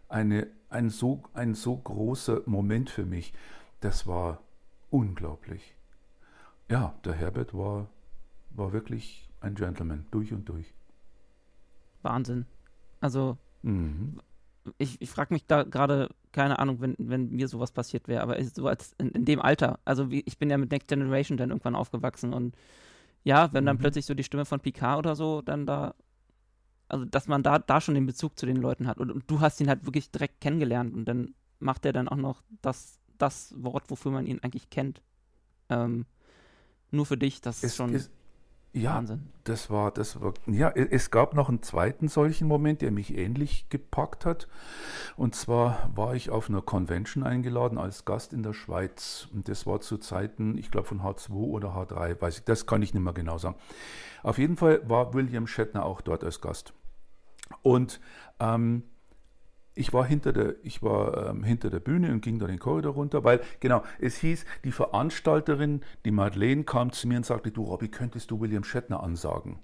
eine, 0.08 0.46
ein, 0.70 0.88
so, 0.88 1.22
ein 1.34 1.54
so 1.54 1.76
großer 1.76 2.42
Moment 2.46 2.88
für 2.88 3.04
mich. 3.04 3.34
Das 3.80 4.06
war 4.06 4.42
unglaublich. 4.90 5.74
Ja, 6.70 6.94
der 7.04 7.14
Herbert 7.14 7.52
war, 7.52 7.90
war 8.50 8.72
wirklich 8.72 9.28
ein 9.40 9.54
Gentleman, 9.54 10.06
durch 10.10 10.32
und 10.32 10.48
durch. 10.48 10.72
Wahnsinn. 12.02 12.46
Also, 13.00 13.36
mhm 13.62 14.20
ich, 14.76 15.00
ich 15.00 15.10
frage 15.10 15.32
mich 15.32 15.46
da 15.46 15.62
gerade, 15.62 16.10
keine 16.38 16.60
Ahnung, 16.60 16.80
wenn, 16.80 16.94
wenn 16.98 17.30
mir 17.30 17.48
sowas 17.48 17.72
passiert 17.72 18.06
wäre, 18.06 18.22
aber 18.22 18.40
so 18.44 18.68
als 18.68 18.94
in, 18.98 19.10
in, 19.10 19.24
dem 19.24 19.42
Alter, 19.42 19.80
also 19.84 20.12
wie, 20.12 20.22
ich 20.24 20.38
bin 20.38 20.48
ja 20.48 20.56
mit 20.56 20.70
Next 20.70 20.86
Generation 20.86 21.36
dann 21.36 21.50
irgendwann 21.50 21.74
aufgewachsen 21.74 22.32
und 22.32 22.54
ja, 23.24 23.52
wenn 23.52 23.66
dann 23.66 23.74
mhm. 23.74 23.80
plötzlich 23.80 24.06
so 24.06 24.14
die 24.14 24.22
Stimme 24.22 24.44
von 24.44 24.60
Picard 24.60 24.98
oder 24.98 25.16
so 25.16 25.42
dann 25.42 25.66
da, 25.66 25.96
also 26.88 27.04
dass 27.04 27.26
man 27.26 27.42
da, 27.42 27.58
da 27.58 27.80
schon 27.80 27.96
den 27.96 28.06
Bezug 28.06 28.38
zu 28.38 28.46
den 28.46 28.54
Leuten 28.54 28.86
hat 28.86 28.98
und, 28.98 29.10
und 29.10 29.28
du 29.28 29.40
hast 29.40 29.60
ihn 29.60 29.68
halt 29.68 29.84
wirklich 29.84 30.12
direkt 30.12 30.40
kennengelernt 30.40 30.94
und 30.94 31.06
dann 31.06 31.34
macht 31.58 31.84
er 31.84 31.92
dann 31.92 32.06
auch 32.06 32.16
noch 32.16 32.44
das, 32.62 33.00
das 33.18 33.52
Wort, 33.56 33.90
wofür 33.90 34.12
man 34.12 34.24
ihn 34.24 34.38
eigentlich 34.40 34.70
kennt. 34.70 35.02
Ähm, 35.70 36.06
nur 36.92 37.04
für 37.04 37.18
dich, 37.18 37.40
das 37.40 37.64
ist 37.64 37.74
schon. 37.74 37.94
Ist, 37.94 38.12
ja, 38.78 38.94
Wahnsinn. 38.94 39.28
das 39.44 39.70
war, 39.70 39.90
das 39.90 40.20
war, 40.20 40.34
ja, 40.46 40.70
es 40.70 41.10
gab 41.10 41.34
noch 41.34 41.48
einen 41.48 41.62
zweiten 41.62 42.08
solchen 42.08 42.48
Moment, 42.48 42.82
der 42.82 42.90
mich 42.90 43.16
ähnlich 43.16 43.68
gepackt 43.68 44.24
hat. 44.24 44.48
Und 45.16 45.34
zwar 45.34 45.90
war 45.94 46.14
ich 46.14 46.30
auf 46.30 46.48
einer 46.48 46.62
Convention 46.62 47.24
eingeladen 47.24 47.78
als 47.78 48.04
Gast 48.04 48.32
in 48.32 48.42
der 48.42 48.52
Schweiz. 48.52 49.28
Und 49.32 49.48
das 49.48 49.66
war 49.66 49.80
zu 49.80 49.98
Zeiten, 49.98 50.56
ich 50.58 50.70
glaube 50.70 50.86
von 50.86 51.02
H2 51.02 51.30
oder 51.32 51.70
H3, 51.70 52.20
weiß 52.20 52.38
ich, 52.38 52.44
das 52.44 52.66
kann 52.66 52.82
ich 52.82 52.94
nicht 52.94 53.02
mehr 53.02 53.12
genau 53.12 53.38
sagen. 53.38 53.56
Auf 54.22 54.38
jeden 54.38 54.56
Fall 54.56 54.88
war 54.88 55.14
William 55.14 55.46
Shatner 55.46 55.84
auch 55.84 56.00
dort 56.00 56.24
als 56.24 56.40
Gast. 56.40 56.72
Und 57.62 58.00
ähm, 58.40 58.82
ich 59.78 59.92
war 59.92 60.04
hinter 60.04 60.32
der, 60.32 60.56
ich 60.64 60.82
war 60.82 61.30
ähm, 61.30 61.44
hinter 61.44 61.70
der 61.70 61.80
Bühne 61.80 62.10
und 62.12 62.20
ging 62.20 62.38
da 62.38 62.46
den 62.46 62.58
Korridor 62.58 62.94
runter, 62.94 63.22
weil, 63.22 63.40
genau, 63.60 63.84
es 64.00 64.16
hieß, 64.16 64.44
die 64.64 64.72
Veranstalterin, 64.72 65.82
die 66.04 66.10
Madeleine, 66.10 66.64
kam 66.64 66.92
zu 66.92 67.06
mir 67.06 67.18
und 67.18 67.26
sagte, 67.26 67.50
du 67.50 67.62
Robby, 67.62 67.88
könntest 67.88 68.30
du 68.30 68.40
William 68.40 68.64
Shatner 68.64 69.02
ansagen? 69.02 69.60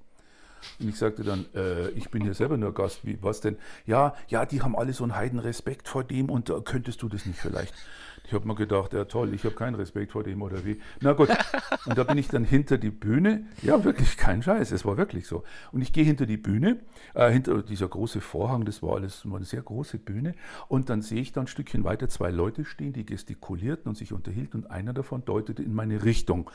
Und 0.78 0.88
ich 0.88 0.97
sagte 0.97 1.25
dann, 1.25 1.47
äh, 1.54 1.90
ich 1.90 2.11
bin 2.11 2.23
hier 2.23 2.35
selber 2.35 2.56
nur 2.56 2.73
Gast, 2.73 3.04
wie, 3.04 3.18
was 3.23 3.40
denn? 3.40 3.59
Ja, 3.87 4.14
ja, 4.28 4.47
die 4.47 4.62
haben 4.62 4.76
alle 4.76 4.92
so 4.92 5.04
einen 5.04 5.16
heiden 5.16 5.38
Respekt 5.38 5.88
vor 5.88 6.04
dem 6.04 6.30
und 6.30 6.49
äh, 6.49 6.61
könntest 6.64 7.02
du 7.02 7.09
das 7.09 7.26
nicht 7.26 7.38
vielleicht? 7.38 7.75
Ich 8.26 8.33
habe 8.33 8.49
mir 8.49 8.54
gedacht, 8.54 8.95
ja 8.95 9.04
toll, 9.04 9.35
ich 9.35 9.45
habe 9.45 9.54
keinen 9.54 9.75
Respekt 9.75 10.12
vor 10.12 10.23
dem 10.23 10.40
oder 10.40 10.64
wie. 10.64 10.81
Na 11.00 11.12
gut, 11.12 11.28
und 11.85 11.99
da 11.99 12.04
bin 12.04 12.16
ich 12.16 12.28
dann 12.28 12.45
hinter 12.45 12.78
die 12.78 12.90
Bühne. 12.90 13.45
Ja, 13.61 13.85
wirklich 13.85 14.16
kein 14.16 14.43
Scheiß, 14.43 14.73
es 14.73 14.85
war 14.87 14.97
wirklich 14.97 15.26
so. 15.26 15.45
Und 15.73 15.83
ich 15.83 15.93
gehe 15.93 16.04
hinter 16.04 16.25
die 16.25 16.38
Bühne, 16.38 16.81
äh, 17.12 17.31
hinter 17.31 17.62
dieser 17.62 17.87
große 17.87 18.23
Vorhang, 18.23 18.64
das 18.64 18.83
war 18.83 18.95
alles 18.95 19.28
war 19.28 19.37
eine 19.37 19.45
sehr 19.45 19.62
große 19.62 19.99
Bühne. 19.99 20.35
Und 20.69 20.88
dann 20.88 21.02
sehe 21.02 21.21
ich 21.21 21.33
dann 21.33 21.45
ein 21.45 21.49
Stückchen 21.49 21.85
weiter 21.85 22.09
zwei 22.09 22.31
Leute 22.31 22.64
stehen, 22.64 22.95
die 22.95 23.04
gestikulierten 23.04 23.90
und 23.90 23.97
sich 23.97 24.12
unterhielten 24.12 24.62
und 24.62 24.71
einer 24.71 24.95
davon 24.95 25.25
deutete 25.25 25.62
in 25.62 25.75
meine 25.75 26.04
Richtung 26.04 26.50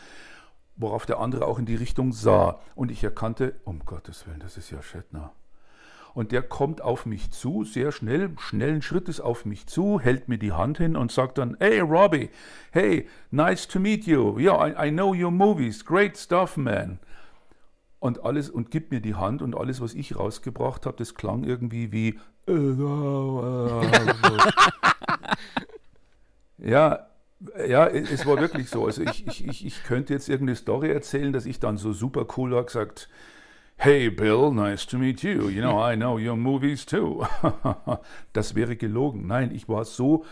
worauf 0.80 1.06
der 1.06 1.20
andere 1.20 1.46
auch 1.46 1.60
in 1.60 1.66
die 1.66 1.76
Richtung 1.76 2.14
sah. 2.14 2.62
Und 2.74 2.90
ich 2.90 3.04
erkannte, 3.04 3.56
um 3.66 3.80
Gottes 3.86 4.26
Willen, 4.26 4.40
das 4.40 4.56
ist 4.56 4.72
ja 4.72 4.82
Shatner. 4.82 5.34
Und 6.14 6.32
der 6.32 6.42
kommt 6.42 6.82
auf 6.82 7.06
mich 7.06 7.32
zu, 7.32 7.64
sehr 7.64 7.92
schnell, 7.92 8.32
schnellen 8.40 8.82
Schrittes 8.82 9.22
auf 9.22 9.46
mich 9.46 9.68
zu, 9.68 10.00
hält 10.00 10.28
mir 10.28 10.38
die 10.38 10.52
Hand 10.52 10.78
hin 10.78 10.96
und 10.96 11.12
sagt 11.12 11.38
dann, 11.38 11.56
Hey 11.60 11.80
Robbie, 11.80 12.30
hey, 12.72 13.08
nice 13.32 13.68
to 13.68 13.80
meet 13.80 14.06
you. 14.06 14.38
Yeah, 14.40 14.68
I, 14.68 14.88
I 14.88 14.92
know 14.92 15.14
your 15.14 15.32
movies, 15.32 15.86
great 15.86 16.18
stuff, 16.18 16.58
man. 16.58 17.00
Und 18.00 18.24
alles 18.24 18.50
und 18.50 18.72
gibt 18.72 18.92
mir 18.92 19.02
die 19.02 19.16
Hand 19.16 19.42
und 19.42 19.56
alles, 19.56 19.82
was 19.82 19.94
ich 19.94 20.16
rausgebracht 20.18 20.86
habe, 20.86 20.98
das 20.98 21.16
klang 21.16 21.44
irgendwie 21.44 21.92
wie 21.92 22.20
ja, 26.58 27.08
ja, 27.68 27.88
es 27.88 28.26
war 28.26 28.40
wirklich 28.40 28.70
so. 28.70 28.86
Also 28.86 29.04
ich, 29.04 29.28
ich, 29.28 29.48
ich, 29.48 29.66
ich 29.66 29.84
könnte 29.84 30.14
jetzt 30.14 30.30
irgendeine 30.30 30.56
Story 30.56 30.90
erzählen, 30.90 31.32
dass 31.32 31.46
ich 31.46 31.60
dann 31.60 31.78
so 31.78 31.94
super 31.94 32.26
cool 32.38 32.52
war 32.52 32.64
gesagt, 32.64 33.10
Hey 33.82 34.10
Bill, 34.10 34.52
nice 34.52 34.86
to 34.88 34.98
meet 34.98 35.24
you. 35.24 35.48
You 35.48 35.62
know, 35.62 35.80
I 35.80 35.96
know 35.96 36.18
your 36.18 36.36
movies 36.36 36.86
too. 36.86 37.26
das 38.34 38.54
wäre 38.54 38.76
gelogen. 38.76 39.26
Nein, 39.26 39.56
ich 39.56 39.70
war 39.70 39.86
so, 39.86 40.26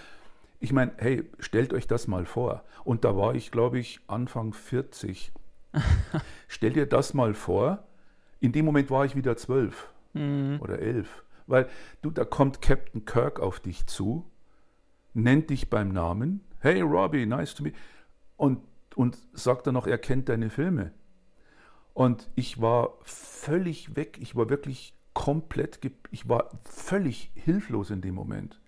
ich 0.60 0.74
meine, 0.74 0.92
hey, 0.98 1.24
stellt 1.40 1.72
euch 1.72 1.88
das 1.88 2.08
mal 2.08 2.26
vor. 2.26 2.66
Und 2.84 3.06
da 3.06 3.16
war 3.16 3.36
ich, 3.36 3.50
glaube 3.50 3.80
ich, 3.80 4.02
Anfang 4.08 4.52
40. 4.52 5.32
Stell 6.50 6.74
dir 6.74 6.88
das 6.88 7.14
mal 7.14 7.34
vor. 7.34 7.86
In 8.42 8.52
dem 8.52 8.66
Moment 8.66 8.92
war 8.92 9.06
ich 9.06 9.16
wieder 9.16 9.38
zwölf 9.38 9.94
mhm. 10.12 10.58
oder 10.60 10.80
elf. 10.80 11.24
Weil 11.46 11.70
du, 12.02 12.12
da 12.12 12.26
kommt 12.26 12.62
Captain 12.62 13.06
Kirk 13.06 13.40
auf 13.40 13.62
dich 13.62 13.88
zu, 13.88 14.30
nennt 15.14 15.52
dich 15.52 15.70
beim 15.70 15.94
Namen. 15.94 16.42
Hey 16.60 16.82
Robbie, 16.82 17.26
nice 17.26 17.56
to 17.56 17.64
meet. 17.64 17.76
Und, 18.36 18.60
und 18.98 19.18
sagt 19.32 19.68
dann 19.68 19.76
noch, 19.76 19.88
er 19.88 20.00
kennt 20.00 20.28
deine 20.28 20.50
Filme. 20.50 20.92
Und 21.98 22.30
ich 22.36 22.62
war 22.62 22.94
völlig 23.02 23.96
weg. 23.96 24.20
Ich 24.22 24.36
war 24.36 24.52
wirklich 24.52 24.94
komplett, 25.16 25.80
ich 26.12 26.30
war 26.30 26.52
völlig 26.64 27.32
hilflos 27.34 27.90
in 27.90 28.02
dem 28.02 28.14
Moment. 28.14 28.62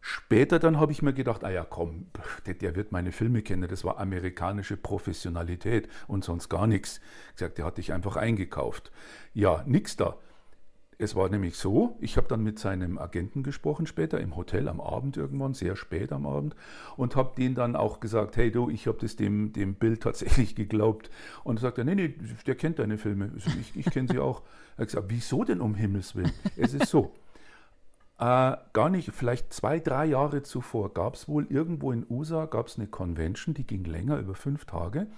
Später 0.00 0.60
dann 0.60 0.78
habe 0.78 0.92
ich 0.92 1.02
mir 1.02 1.12
gedacht, 1.12 1.42
ah 1.42 1.50
ja, 1.50 1.64
komm, 1.64 2.06
der, 2.46 2.76
wird 2.76 2.92
meine 2.92 3.10
Filme 3.10 3.42
kennen. 3.42 3.68
Das 3.68 3.82
war 3.82 3.98
amerikanische 3.98 4.76
Professionalität 4.76 5.88
und 6.06 6.22
sonst 6.22 6.48
gar 6.48 6.68
nichts. 6.68 7.00
Ich 7.30 7.38
gesagt, 7.38 7.58
der 7.58 7.64
hat 7.64 7.76
dich 7.76 7.92
einfach 7.92 8.14
eingekauft. 8.14 8.92
Ja, 9.32 9.64
nix 9.66 9.96
da. 9.96 10.16
Es 10.98 11.14
war 11.16 11.28
nämlich 11.28 11.56
so, 11.56 11.96
ich 12.00 12.16
habe 12.16 12.28
dann 12.28 12.42
mit 12.42 12.58
seinem 12.58 12.98
Agenten 12.98 13.42
gesprochen 13.42 13.86
später 13.86 14.20
im 14.20 14.36
Hotel 14.36 14.68
am 14.68 14.80
Abend 14.80 15.16
irgendwann, 15.16 15.54
sehr 15.54 15.76
spät 15.76 16.12
am 16.12 16.26
Abend, 16.26 16.54
und 16.96 17.16
habe 17.16 17.34
denen 17.36 17.54
dann 17.54 17.76
auch 17.76 18.00
gesagt, 18.00 18.36
hey 18.36 18.50
du, 18.50 18.70
ich 18.70 18.86
habe 18.86 18.98
das 19.00 19.16
dem, 19.16 19.52
dem 19.52 19.74
Bild 19.74 20.02
tatsächlich 20.02 20.54
geglaubt. 20.54 21.10
Und 21.42 21.58
er 21.58 21.62
sagte, 21.62 21.84
nee, 21.84 21.94
nee, 21.94 22.14
der 22.46 22.54
kennt 22.54 22.78
deine 22.78 22.98
Filme, 22.98 23.32
ich, 23.36 23.76
ich 23.76 23.86
kenne 23.86 24.08
sie 24.10 24.18
auch. 24.18 24.42
Er 24.76 24.82
hat 24.82 24.88
gesagt, 24.88 25.06
wieso 25.08 25.44
denn 25.44 25.60
um 25.60 25.74
Himmels 25.74 26.14
Willen? 26.14 26.32
Es 26.56 26.74
ist 26.74 26.88
so, 26.88 27.12
äh, 28.18 28.56
gar 28.72 28.90
nicht, 28.90 29.12
vielleicht 29.12 29.52
zwei, 29.52 29.80
drei 29.80 30.06
Jahre 30.06 30.42
zuvor 30.42 30.94
gab 30.94 31.14
es 31.14 31.26
wohl 31.26 31.46
irgendwo 31.50 31.90
in 31.90 32.06
USA 32.08 32.46
gab 32.46 32.68
es 32.68 32.78
eine 32.78 32.86
Convention, 32.86 33.54
die 33.54 33.66
ging 33.66 33.84
länger, 33.84 34.18
über 34.18 34.34
fünf 34.34 34.66
Tage. 34.66 35.08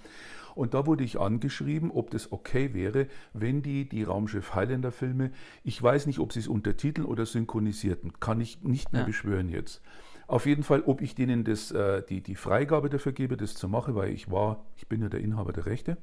Und 0.57 0.73
da 0.73 0.85
wurde 0.87 1.03
ich 1.03 1.19
angeschrieben, 1.19 1.91
ob 1.91 2.09
das 2.09 2.31
okay 2.31 2.73
wäre, 2.73 3.07
wenn 3.33 3.61
die 3.61 3.87
die 3.87 4.03
Raumschiff 4.03 4.55
Highlander 4.55 4.91
Filme, 4.91 5.31
ich 5.63 5.81
weiß 5.81 6.07
nicht, 6.07 6.19
ob 6.19 6.33
sie 6.33 6.39
es 6.39 6.47
untertiteln 6.47 7.05
oder 7.05 7.25
synchronisierten, 7.25 8.19
kann 8.19 8.41
ich 8.41 8.63
nicht 8.63 8.91
mehr 8.91 9.01
ja. 9.01 9.07
beschwören 9.07 9.49
jetzt. 9.49 9.81
Auf 10.25 10.45
jeden 10.45 10.63
Fall, 10.63 10.81
ob 10.81 11.01
ich 11.01 11.15
denen 11.15 11.43
das, 11.43 11.71
äh, 11.71 12.01
die, 12.03 12.21
die 12.21 12.35
Freigabe 12.35 12.89
dafür 12.89 13.13
gebe, 13.13 13.37
das 13.37 13.53
zu 13.53 13.69
machen, 13.69 13.95
weil 13.95 14.11
ich 14.11 14.31
war, 14.31 14.65
ich 14.75 14.87
bin 14.87 15.01
ja 15.01 15.09
der 15.09 15.21
Inhaber 15.21 15.53
der 15.53 15.67
Rechte. 15.67 15.97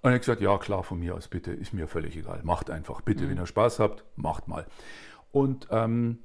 Und 0.00 0.10
er 0.10 0.14
hat 0.14 0.20
gesagt, 0.20 0.40
ja 0.40 0.56
klar, 0.56 0.84
von 0.84 1.00
mir 1.00 1.16
aus 1.16 1.26
bitte, 1.26 1.50
ist 1.50 1.74
mir 1.74 1.88
völlig 1.88 2.16
egal, 2.16 2.40
macht 2.44 2.70
einfach, 2.70 3.00
bitte, 3.00 3.24
mhm. 3.24 3.30
wenn 3.30 3.38
ihr 3.38 3.46
Spaß 3.46 3.80
habt, 3.80 4.04
macht 4.14 4.46
mal. 4.46 4.66
Und 5.32 5.66
ähm, 5.70 6.20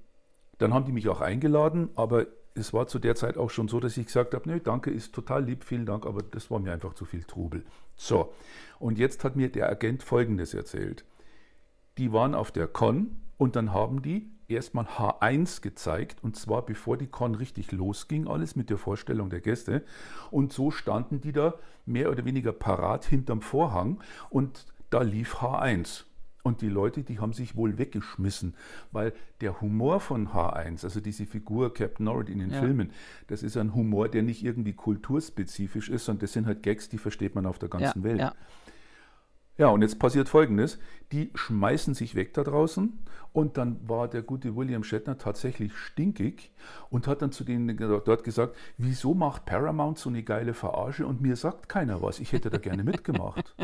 dann 0.60 0.74
haben 0.74 0.86
die 0.86 0.92
mich 0.92 1.10
auch 1.10 1.20
eingeladen, 1.20 1.90
aber 1.96 2.28
es 2.54 2.74
war 2.74 2.88
zu 2.88 3.00
der 3.00 3.16
Zeit 3.16 3.38
auch 3.38 3.50
schon 3.50 3.68
so, 3.68 3.80
dass 3.80 3.98
ich 3.98 4.08
gesagt 4.08 4.34
habe, 4.34 4.50
nee, 4.50 4.60
danke, 4.60 4.92
ist 4.92 5.14
total 5.14 5.46
lieb, 5.46 5.64
vielen 5.64 5.86
Dank, 5.86 6.06
aber 6.06 6.22
das 6.22 6.52
war 6.52 6.60
mir 6.60 6.74
einfach 6.74 6.94
zu 6.94 7.06
viel 7.06 7.24
Trubel. 7.24 7.64
So, 7.96 8.34
und 8.80 8.98
jetzt 8.98 9.24
hat 9.24 9.36
mir 9.36 9.50
der 9.50 9.70
Agent 9.70 10.04
Folgendes 10.04 10.54
erzählt. 10.54 11.06
Die 11.98 12.12
waren 12.12 12.36
auf 12.36 12.52
der 12.52 12.68
Con 12.68 13.18
und 13.38 13.56
dann 13.56 13.74
haben 13.74 14.02
die 14.02 14.30
erstmal 14.48 14.86
H1 14.86 15.62
gezeigt, 15.62 16.24
und 16.24 16.36
zwar 16.36 16.66
bevor 16.66 16.98
die 16.98 17.08
Con 17.08 17.36
richtig 17.36 17.72
losging, 17.72 18.28
alles 18.28 18.56
mit 18.56 18.70
der 18.70 18.78
Vorstellung 18.78 19.30
der 19.30 19.42
Gäste. 19.42 19.84
Und 20.30 20.52
so 20.52 20.72
standen 20.72 21.22
die 21.22 21.32
da 21.32 21.56
mehr 21.86 22.12
oder 22.12 22.26
weniger 22.26 22.52
parat 22.52 23.06
hinterm 23.06 23.42
Vorhang 23.42 24.02
und 24.30 24.66
da 24.90 25.02
lief 25.02 25.36
H1. 25.36 26.04
Und 26.44 26.62
die 26.62 26.70
Leute, 26.70 27.04
die 27.04 27.20
haben 27.20 27.34
sich 27.34 27.56
wohl 27.56 27.78
weggeschmissen, 27.78 28.56
weil 28.92 29.14
der 29.42 29.62
Humor 29.62 30.00
von 30.00 30.30
H1, 30.30 30.84
also 30.84 31.00
diese 31.00 31.26
Figur 31.26 31.74
Captain 31.74 32.06
Norrid 32.06 32.30
in 32.30 32.40
den 32.40 32.52
ja. 32.52 32.60
Filmen, 32.60 32.92
das 33.28 33.44
ist 33.44 33.58
ein 33.58 33.76
Humor, 33.76 34.10
der 34.10 34.24
nicht 34.24 34.44
irgendwie 34.44 34.74
kulturspezifisch 34.74 35.90
ist, 35.90 36.06
sondern 36.06 36.22
das 36.22 36.34
sind 36.34 36.48
halt 36.48 36.64
Gags, 36.64 36.90
die 36.90 36.98
versteht 36.98 37.36
man 37.36 37.46
auf 37.46 37.60
der 37.60 37.70
ganzen 37.70 38.00
ja, 38.00 38.04
Welt. 38.04 38.20
Ja. 38.20 38.34
Ja, 39.58 39.68
und 39.68 39.84
jetzt 39.84 40.00
passiert 40.00 40.28
Folgendes. 40.28 40.80
Die 41.12 41.30
schmeißen 41.36 41.94
sich 41.94 42.16
weg 42.16 42.34
da 42.34 42.44
draußen 42.44 42.98
und 43.34 43.58
dann 43.58 43.88
war 43.88 44.08
der 44.08 44.24
gute 44.24 44.56
William 44.56 44.84
Shatner 44.84 45.18
tatsächlich 45.18 45.76
stinkig 45.76 46.52
und 46.90 47.06
hat 47.06 47.22
dann 47.22 47.32
zu 47.32 47.44
denen 47.44 47.78
dort 47.78 48.24
gesagt, 48.24 48.56
wieso 48.78 49.14
macht 49.14 49.46
Paramount 49.46 50.00
so 50.00 50.10
eine 50.10 50.24
geile 50.24 50.54
Verarsche 50.54 51.06
und 51.06 51.22
mir 51.22 51.36
sagt 51.36 51.70
keiner 51.70 52.02
was. 52.02 52.20
Ich 52.20 52.32
hätte 52.32 52.50
da 52.50 52.58
gerne 52.58 52.84
mitgemacht. 52.86 53.56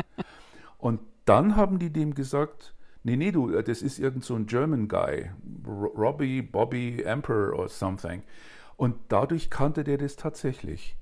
Und 0.78 1.00
dann 1.24 1.56
haben 1.56 1.78
die 1.78 1.90
dem 1.90 2.14
gesagt, 2.14 2.74
nee, 3.02 3.16
nee, 3.16 3.30
du, 3.30 3.50
das 3.60 3.82
ist 3.82 3.98
irgend 3.98 4.24
so 4.24 4.34
ein 4.34 4.46
German 4.46 4.88
Guy, 4.88 5.30
Robbie, 5.66 6.42
Bobby 6.42 7.02
Emperor 7.02 7.58
or 7.58 7.68
something. 7.68 8.22
Und 8.76 8.96
dadurch 9.08 9.50
kannte 9.50 9.84
der 9.84 9.98
das 9.98 10.16
tatsächlich. 10.16 10.96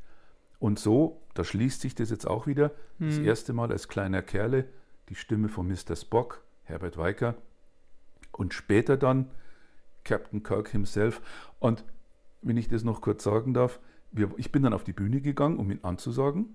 Und 0.59 0.79
so, 0.79 1.23
da 1.35 1.45
schließt 1.45 1.83
sich 1.83 1.95
das 1.95 2.11
jetzt 2.11 2.27
auch 2.27 2.47
wieder, 2.47 2.73
hm. 2.99 3.09
das 3.09 3.19
erste 3.19 3.53
Mal 3.53 3.71
als 3.71 3.89
kleiner 3.89 4.23
Kerle 4.23 4.67
die 5.09 5.15
Stimme 5.15 5.49
von 5.49 5.69
Mr. 5.69 5.95
Spock, 5.95 6.43
Herbert 6.65 6.97
Weicker, 6.97 7.37
und 8.33 8.55
später 8.55 8.97
dann 8.97 9.31
Captain 10.05 10.43
Kirk 10.43 10.69
himself. 10.69 11.21
Und 11.59 11.85
wenn 12.43 12.57
ich 12.57 12.69
das 12.69 12.85
noch 12.85 13.01
kurz 13.01 13.25
sagen 13.25 13.55
darf, 13.55 13.81
wir, 14.13 14.31
ich 14.37 14.53
bin 14.53 14.63
dann 14.63 14.73
auf 14.73 14.85
die 14.85 14.93
Bühne 14.93 15.21
gegangen, 15.21 15.59
um 15.59 15.71
ihn 15.71 15.81
anzusagen. 15.83 16.55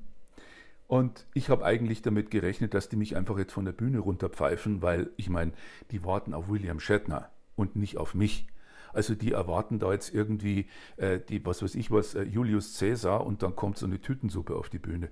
Und 0.92 1.26
ich 1.34 1.50
habe 1.50 1.64
eigentlich 1.64 2.02
damit 2.02 2.32
gerechnet, 2.32 2.74
dass 2.74 2.90
die 2.90 2.98
mich 2.98 3.16
einfach 3.16 3.38
jetzt 3.38 3.54
von 3.54 3.64
der 3.64 3.72
Bühne 3.72 4.00
runterpfeifen, 4.00 4.82
weil 4.82 5.10
ich 5.16 5.30
meine, 5.30 5.54
die 5.90 6.04
warten 6.04 6.34
auf 6.34 6.50
William 6.50 6.82
Shatner 6.82 7.30
und 7.56 7.78
nicht 7.78 7.96
auf 7.96 8.14
mich. 8.14 8.46
Also 8.92 9.16
die 9.16 9.32
erwarten 9.32 9.80
da 9.80 9.94
jetzt 9.94 10.14
irgendwie 10.14 10.68
äh, 10.98 11.22
die, 11.22 11.46
was 11.46 11.64
weiß 11.64 11.76
ich 11.76 11.92
was, 11.92 12.14
äh, 12.16 12.24
Julius 12.24 12.78
Caesar 12.78 13.26
und 13.26 13.42
dann 13.42 13.56
kommt 13.56 13.78
so 13.78 13.86
eine 13.86 14.02
Tütensuppe 14.02 14.54
auf 14.54 14.68
die 14.68 14.80
Bühne. 14.80 15.08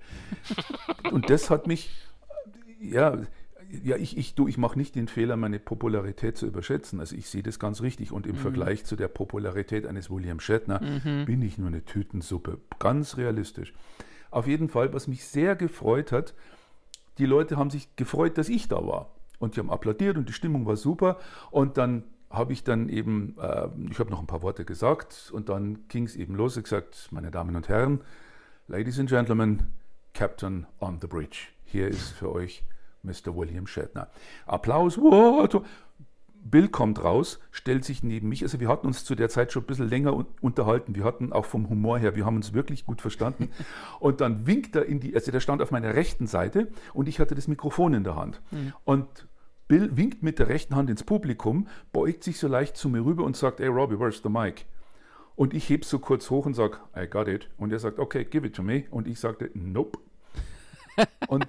und 1.12 1.30
das 1.30 1.48
hat 1.48 1.66
mich, 1.66 1.90
ja, 2.78 3.16
ja, 3.82 3.96
ich, 3.96 4.18
ich, 4.18 4.38
ich 4.38 4.58
mache 4.58 4.78
nicht 4.78 4.94
den 4.96 5.08
Fehler, 5.08 5.38
meine 5.38 5.58
Popularität 5.58 6.36
zu 6.36 6.46
überschätzen. 6.46 7.00
Also 7.00 7.16
ich 7.16 7.30
sehe 7.30 7.42
das 7.42 7.58
ganz 7.58 7.80
richtig. 7.80 8.12
Und 8.12 8.26
im 8.26 8.36
mhm. 8.36 8.40
Vergleich 8.40 8.84
zu 8.84 8.96
der 8.96 9.08
Popularität 9.08 9.86
eines 9.86 10.10
William 10.10 10.40
Shatner 10.40 10.82
mhm. 10.82 11.24
bin 11.24 11.40
ich 11.40 11.56
nur 11.56 11.68
eine 11.68 11.86
Tütensuppe. 11.86 12.58
Ganz 12.78 13.16
realistisch. 13.16 13.72
Auf 14.30 14.46
jeden 14.46 14.68
Fall, 14.68 14.92
was 14.92 15.08
mich 15.08 15.24
sehr 15.24 15.56
gefreut 15.56 16.12
hat, 16.12 16.34
die 17.18 17.26
Leute 17.26 17.56
haben 17.56 17.70
sich 17.70 17.94
gefreut, 17.96 18.38
dass 18.38 18.48
ich 18.48 18.68
da 18.68 18.86
war. 18.86 19.10
Und 19.38 19.56
die 19.56 19.60
haben 19.60 19.70
applaudiert 19.70 20.16
und 20.16 20.28
die 20.28 20.32
Stimmung 20.32 20.66
war 20.66 20.76
super. 20.76 21.18
Und 21.50 21.78
dann 21.78 22.04
habe 22.30 22.52
ich 22.52 22.62
dann 22.62 22.88
eben, 22.88 23.34
äh, 23.40 23.68
ich 23.90 23.98
habe 23.98 24.10
noch 24.10 24.20
ein 24.20 24.26
paar 24.26 24.42
Worte 24.42 24.64
gesagt 24.64 25.30
und 25.34 25.48
dann 25.48 25.88
ging 25.88 26.04
es 26.04 26.14
eben 26.14 26.34
los. 26.34 26.56
Ich 26.56 26.64
gesagt, 26.64 27.08
meine 27.10 27.30
Damen 27.30 27.56
und 27.56 27.68
Herren, 27.68 28.00
Ladies 28.68 29.00
and 29.00 29.08
Gentlemen, 29.08 29.66
Captain 30.14 30.66
on 30.80 30.98
the 31.00 31.06
Bridge. 31.06 31.48
Hier 31.64 31.88
ist 31.88 32.10
für 32.10 32.30
euch 32.32 32.62
Mr. 33.02 33.34
William 33.34 33.66
Shatner. 33.66 34.08
Applaus. 34.46 34.96
Wow. 34.98 35.64
Bill 36.42 36.68
kommt 36.68 37.02
raus, 37.04 37.38
stellt 37.50 37.84
sich 37.84 38.02
neben 38.02 38.28
mich. 38.28 38.42
Also 38.42 38.60
wir 38.60 38.68
hatten 38.68 38.86
uns 38.86 39.04
zu 39.04 39.14
der 39.14 39.28
Zeit 39.28 39.52
schon 39.52 39.62
ein 39.62 39.66
bisschen 39.66 39.88
länger 39.88 40.24
unterhalten. 40.40 40.94
Wir 40.94 41.04
hatten 41.04 41.32
auch 41.32 41.44
vom 41.44 41.68
Humor 41.68 41.98
her, 41.98 42.16
wir 42.16 42.24
haben 42.24 42.36
uns 42.36 42.52
wirklich 42.52 42.86
gut 42.86 43.00
verstanden. 43.00 43.50
Und 44.00 44.20
dann 44.20 44.46
winkt 44.46 44.74
er 44.74 44.86
in 44.86 45.00
die, 45.00 45.14
also 45.14 45.30
der 45.30 45.40
stand 45.40 45.62
auf 45.62 45.70
meiner 45.70 45.94
rechten 45.94 46.26
Seite 46.26 46.68
und 46.94 47.08
ich 47.08 47.20
hatte 47.20 47.34
das 47.34 47.48
Mikrofon 47.48 47.94
in 47.94 48.04
der 48.04 48.16
Hand. 48.16 48.40
Mhm. 48.50 48.72
Und 48.84 49.28
Bill 49.68 49.96
winkt 49.96 50.22
mit 50.22 50.38
der 50.38 50.48
rechten 50.48 50.74
Hand 50.74 50.90
ins 50.90 51.04
Publikum, 51.04 51.68
beugt 51.92 52.24
sich 52.24 52.38
so 52.38 52.48
leicht 52.48 52.76
zu 52.76 52.88
mir 52.88 53.04
rüber 53.04 53.24
und 53.24 53.36
sagt, 53.36 53.60
hey 53.60 53.68
Robbie, 53.68 53.98
where's 53.98 54.20
the 54.22 54.28
mic? 54.28 54.64
Und 55.36 55.54
ich 55.54 55.68
heb 55.70 55.84
so 55.84 55.98
kurz 55.98 56.28
hoch 56.30 56.46
und 56.46 56.54
sage, 56.54 56.78
I 56.96 57.06
got 57.06 57.28
it. 57.28 57.48
Und 57.56 57.72
er 57.72 57.78
sagt, 57.78 57.98
okay, 57.98 58.24
give 58.24 58.46
it 58.46 58.54
to 58.56 58.62
me. 58.62 58.84
Und 58.90 59.06
ich 59.06 59.20
sagte, 59.20 59.50
nope. 59.54 59.98
und 61.28 61.46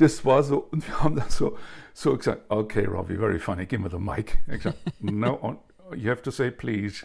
das 0.00 0.24
war 0.24 0.42
so, 0.42 0.58
und 0.70 0.86
wir 0.86 1.02
haben 1.02 1.16
dann 1.16 1.28
so, 1.28 1.56
so 1.92 2.16
gesagt, 2.16 2.42
okay, 2.48 2.84
Robbie, 2.84 3.16
very 3.16 3.38
funny, 3.38 3.66
give 3.66 3.82
me 3.82 3.90
the 3.90 3.98
mic. 3.98 4.38
Ich 4.46 4.62
gesagt, 4.62 4.78
no, 5.00 5.62
you 5.94 6.10
have 6.10 6.22
to 6.22 6.30
say 6.30 6.50
please. 6.50 7.04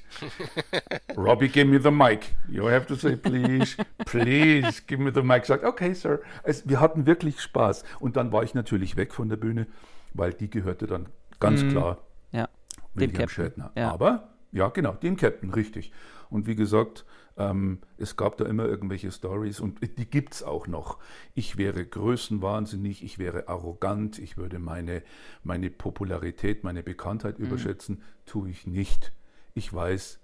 Robbie, 1.15 1.49
give 1.49 1.65
me 1.65 1.79
the 1.79 1.91
mic. 1.91 2.35
You 2.47 2.69
have 2.69 2.85
to 2.87 2.95
say 2.95 3.15
please, 3.15 3.75
please, 4.05 4.81
give 4.87 5.01
me 5.01 5.11
the 5.13 5.21
mic. 5.21 5.41
Ich 5.41 5.47
sagte, 5.47 5.67
okay, 5.67 5.93
Sir. 5.93 6.21
Es, 6.43 6.67
wir 6.67 6.79
hatten 6.79 7.05
wirklich 7.05 7.41
Spaß. 7.41 7.83
Und 7.99 8.15
dann 8.15 8.31
war 8.31 8.43
ich 8.43 8.53
natürlich 8.53 8.95
weg 8.95 9.13
von 9.13 9.29
der 9.29 9.37
Bühne, 9.37 9.67
weil 10.13 10.33
die 10.33 10.49
gehörte 10.49 10.87
dann 10.87 11.07
ganz 11.39 11.63
mm, 11.63 11.69
klar 11.69 11.97
ja, 12.31 12.47
William 12.93 13.27
Shatner. 13.27 13.71
Ja. 13.75 13.91
Aber, 13.91 14.29
ja, 14.51 14.69
genau, 14.69 14.93
dem 14.93 15.17
Captain, 15.17 15.49
richtig. 15.51 15.91
Und 16.35 16.47
wie 16.47 16.55
gesagt, 16.55 17.05
ähm, 17.37 17.79
es 17.97 18.17
gab 18.17 18.35
da 18.35 18.45
immer 18.45 18.65
irgendwelche 18.65 19.09
Stories 19.09 19.61
und 19.61 19.79
die 19.97 20.05
gibt 20.05 20.33
es 20.33 20.43
auch 20.43 20.67
noch. 20.67 20.99
Ich 21.33 21.55
wäre 21.55 21.85
größenwahnsinnig, 21.85 23.05
ich 23.05 23.19
wäre 23.19 23.47
arrogant, 23.47 24.19
ich 24.19 24.35
würde 24.35 24.59
meine, 24.59 25.01
meine 25.43 25.69
Popularität, 25.69 26.65
meine 26.65 26.83
Bekanntheit 26.83 27.39
mhm. 27.39 27.45
überschätzen. 27.45 28.01
Tue 28.25 28.49
ich 28.49 28.67
nicht. 28.67 29.13
Ich 29.53 29.73
weiß, 29.73 30.19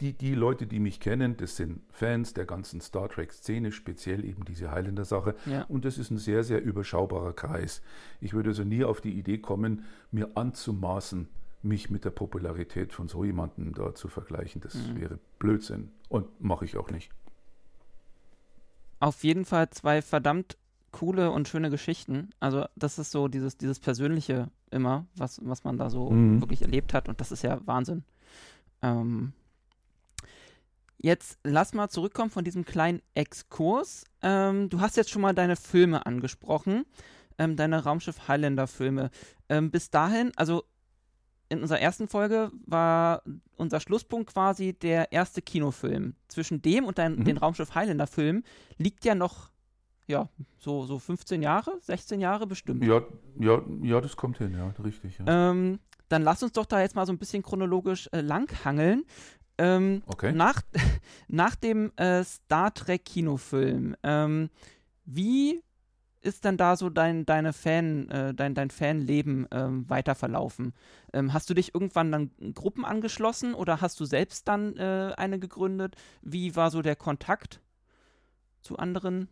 die, 0.00 0.14
die 0.14 0.34
Leute, 0.34 0.66
die 0.66 0.80
mich 0.80 1.00
kennen, 1.00 1.36
das 1.36 1.56
sind 1.56 1.82
Fans 1.90 2.32
der 2.32 2.46
ganzen 2.46 2.80
Star 2.80 3.10
Trek-Szene, 3.10 3.72
speziell 3.72 4.24
eben 4.24 4.46
diese 4.46 4.70
Highlander-Sache. 4.70 5.34
Ja. 5.44 5.64
Und 5.64 5.84
das 5.84 5.98
ist 5.98 6.10
ein 6.10 6.16
sehr, 6.16 6.44
sehr 6.44 6.62
überschaubarer 6.62 7.34
Kreis. 7.34 7.82
Ich 8.22 8.32
würde 8.32 8.48
also 8.50 8.64
nie 8.64 8.84
auf 8.84 9.02
die 9.02 9.18
Idee 9.18 9.36
kommen, 9.36 9.84
mir 10.10 10.30
anzumaßen, 10.34 11.28
mich 11.66 11.90
mit 11.90 12.04
der 12.04 12.10
Popularität 12.10 12.92
von 12.92 13.08
so 13.08 13.24
jemandem 13.24 13.74
da 13.74 13.94
zu 13.94 14.08
vergleichen. 14.08 14.60
Das 14.60 14.74
mhm. 14.74 15.00
wäre 15.00 15.18
Blödsinn 15.38 15.90
und 16.08 16.40
mache 16.40 16.64
ich 16.64 16.76
auch 16.76 16.90
nicht. 16.90 17.10
Auf 19.00 19.24
jeden 19.24 19.44
Fall 19.44 19.70
zwei 19.70 20.00
verdammt 20.02 20.56
coole 20.92 21.30
und 21.30 21.48
schöne 21.48 21.70
Geschichten. 21.70 22.30
Also 22.40 22.64
das 22.74 22.98
ist 22.98 23.10
so 23.10 23.28
dieses, 23.28 23.58
dieses 23.58 23.78
Persönliche 23.78 24.50
immer, 24.70 25.06
was, 25.16 25.40
was 25.44 25.64
man 25.64 25.76
da 25.76 25.90
so 25.90 26.10
mhm. 26.10 26.40
wirklich 26.40 26.62
erlebt 26.62 26.94
hat 26.94 27.08
und 27.08 27.20
das 27.20 27.32
ist 27.32 27.42
ja 27.42 27.60
Wahnsinn. 27.66 28.04
Ähm, 28.82 29.32
jetzt 30.96 31.38
lass 31.44 31.74
mal 31.74 31.88
zurückkommen 31.88 32.30
von 32.30 32.44
diesem 32.44 32.64
kleinen 32.64 33.02
Exkurs. 33.14 34.04
Ähm, 34.22 34.70
du 34.70 34.80
hast 34.80 34.96
jetzt 34.96 35.10
schon 35.10 35.22
mal 35.22 35.34
deine 35.34 35.56
Filme 35.56 36.06
angesprochen, 36.06 36.86
ähm, 37.38 37.56
deine 37.56 37.84
Raumschiff 37.84 38.28
Highlander 38.28 38.66
Filme. 38.66 39.10
Ähm, 39.48 39.70
bis 39.70 39.90
dahin, 39.90 40.32
also 40.36 40.64
in 41.48 41.60
unserer 41.60 41.80
ersten 41.80 42.08
Folge 42.08 42.50
war 42.66 43.22
unser 43.56 43.80
Schlusspunkt 43.80 44.32
quasi 44.32 44.72
der 44.72 45.12
erste 45.12 45.42
Kinofilm. 45.42 46.14
Zwischen 46.28 46.62
dem 46.62 46.84
und 46.84 46.98
dein, 46.98 47.16
mhm. 47.16 47.24
den 47.24 47.38
Raumschiff 47.38 47.74
Highlander 47.74 48.06
Film 48.06 48.42
liegt 48.78 49.04
ja 49.04 49.14
noch, 49.14 49.50
ja, 50.06 50.28
so, 50.58 50.84
so 50.84 50.98
15 50.98 51.42
Jahre, 51.42 51.78
16 51.80 52.20
Jahre 52.20 52.46
bestimmt. 52.46 52.84
Ja, 52.84 53.02
ja, 53.38 53.62
ja 53.82 54.00
das 54.00 54.16
kommt 54.16 54.38
hin, 54.38 54.52
ja, 54.52 54.72
richtig. 54.82 55.18
Ja. 55.18 55.50
Ähm, 55.50 55.78
dann 56.08 56.22
lass 56.22 56.42
uns 56.42 56.52
doch 56.52 56.66
da 56.66 56.80
jetzt 56.80 56.94
mal 56.94 57.06
so 57.06 57.12
ein 57.12 57.18
bisschen 57.18 57.42
chronologisch 57.42 58.08
äh, 58.12 58.20
langhangeln. 58.20 59.04
Ähm, 59.58 60.02
okay. 60.06 60.32
Nach, 60.32 60.62
nach 61.28 61.54
dem 61.54 61.92
äh, 61.96 62.22
Star 62.24 62.74
Trek 62.74 63.04
Kinofilm, 63.04 63.96
ähm, 64.02 64.50
wie 65.04 65.62
ist 66.26 66.44
denn 66.44 66.56
da 66.56 66.76
so 66.76 66.90
dein, 66.90 67.24
deine 67.24 67.52
Fan, 67.52 68.08
äh, 68.10 68.34
dein, 68.34 68.54
dein 68.54 68.70
Fanleben 68.70 69.46
ähm, 69.50 69.88
weiter 69.88 70.14
verlaufen? 70.14 70.74
Ähm, 71.12 71.32
hast 71.32 71.48
du 71.48 71.54
dich 71.54 71.74
irgendwann 71.74 72.12
dann 72.12 72.30
Gruppen 72.54 72.84
angeschlossen 72.84 73.54
oder 73.54 73.80
hast 73.80 73.98
du 74.00 74.04
selbst 74.04 74.48
dann 74.48 74.76
äh, 74.76 75.12
eine 75.16 75.38
gegründet? 75.38 75.96
Wie 76.22 76.56
war 76.56 76.70
so 76.70 76.82
der 76.82 76.96
Kontakt 76.96 77.60
zu 78.60 78.76
anderen? 78.76 79.28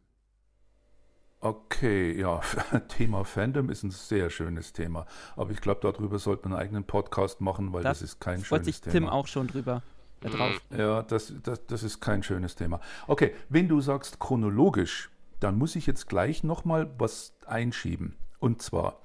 Okay, 1.40 2.18
ja, 2.18 2.40
Thema 2.88 3.24
Fandom 3.24 3.68
ist 3.68 3.82
ein 3.82 3.90
sehr 3.90 4.30
schönes 4.30 4.72
Thema. 4.72 5.04
Aber 5.36 5.50
ich 5.50 5.60
glaube, 5.60 5.80
darüber 5.82 6.18
sollte 6.18 6.48
man 6.48 6.54
einen 6.54 6.62
eigenen 6.62 6.84
Podcast 6.84 7.42
machen, 7.42 7.74
weil 7.74 7.82
das, 7.82 7.98
das 7.98 8.10
ist 8.10 8.20
kein 8.20 8.42
schönes 8.42 8.48
Thema. 8.48 8.56
Freut 8.56 8.64
sich 8.64 8.80
Tim 8.80 9.08
auch 9.08 9.26
schon 9.26 9.48
drüber. 9.48 9.82
Drauf. 10.22 10.58
Ja, 10.74 11.02
das, 11.02 11.34
das, 11.42 11.66
das 11.66 11.82
ist 11.82 12.00
kein 12.00 12.22
schönes 12.22 12.54
Thema. 12.54 12.80
Okay, 13.06 13.34
wenn 13.50 13.68
du 13.68 13.82
sagst 13.82 14.18
chronologisch, 14.20 15.10
dann 15.44 15.58
muss 15.58 15.76
ich 15.76 15.86
jetzt 15.86 16.08
gleich 16.08 16.42
nochmal 16.42 16.90
was 16.98 17.36
einschieben. 17.46 18.16
Und 18.40 18.62
zwar, 18.62 19.00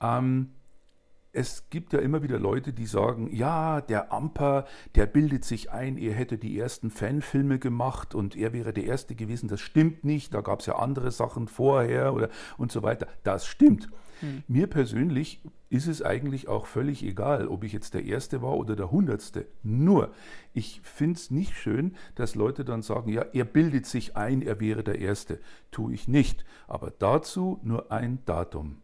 ähm, 0.00 0.50
es 1.32 1.70
gibt 1.70 1.92
ja 1.92 2.00
immer 2.00 2.22
wieder 2.24 2.38
Leute, 2.38 2.72
die 2.72 2.84
sagen, 2.84 3.32
ja, 3.32 3.80
der 3.80 4.12
Amper, 4.12 4.66
der 4.96 5.06
bildet 5.06 5.44
sich 5.44 5.70
ein, 5.70 5.96
er 5.96 6.14
hätte 6.14 6.36
die 6.36 6.58
ersten 6.58 6.90
Fanfilme 6.90 7.60
gemacht 7.60 8.14
und 8.14 8.36
er 8.36 8.52
wäre 8.52 8.72
der 8.72 8.84
Erste 8.84 9.14
gewesen. 9.14 9.48
Das 9.48 9.60
stimmt 9.60 10.04
nicht, 10.04 10.34
da 10.34 10.40
gab 10.40 10.60
es 10.60 10.66
ja 10.66 10.76
andere 10.76 11.12
Sachen 11.12 11.46
vorher 11.46 12.12
oder 12.12 12.28
und 12.58 12.72
so 12.72 12.82
weiter. 12.82 13.06
Das 13.22 13.46
stimmt. 13.46 13.88
Hm. 14.22 14.42
Mir 14.46 14.68
persönlich 14.68 15.40
ist 15.68 15.88
es 15.88 16.00
eigentlich 16.00 16.48
auch 16.48 16.66
völlig 16.66 17.02
egal, 17.02 17.48
ob 17.48 17.64
ich 17.64 17.72
jetzt 17.72 17.94
der 17.94 18.04
Erste 18.04 18.40
war 18.40 18.56
oder 18.56 18.76
der 18.76 18.90
Hundertste. 18.90 19.46
Nur, 19.62 20.12
ich 20.54 20.80
finde 20.82 21.18
es 21.18 21.30
nicht 21.30 21.56
schön, 21.56 21.96
dass 22.14 22.34
Leute 22.34 22.64
dann 22.64 22.82
sagen, 22.82 23.10
ja, 23.10 23.22
er 23.32 23.44
bildet 23.44 23.86
sich 23.86 24.16
ein, 24.16 24.42
er 24.42 24.60
wäre 24.60 24.84
der 24.84 25.00
Erste. 25.00 25.40
Tue 25.70 25.92
ich 25.92 26.08
nicht. 26.08 26.44
Aber 26.68 26.92
dazu 26.98 27.58
nur 27.62 27.90
ein 27.90 28.20
Datum. 28.24 28.78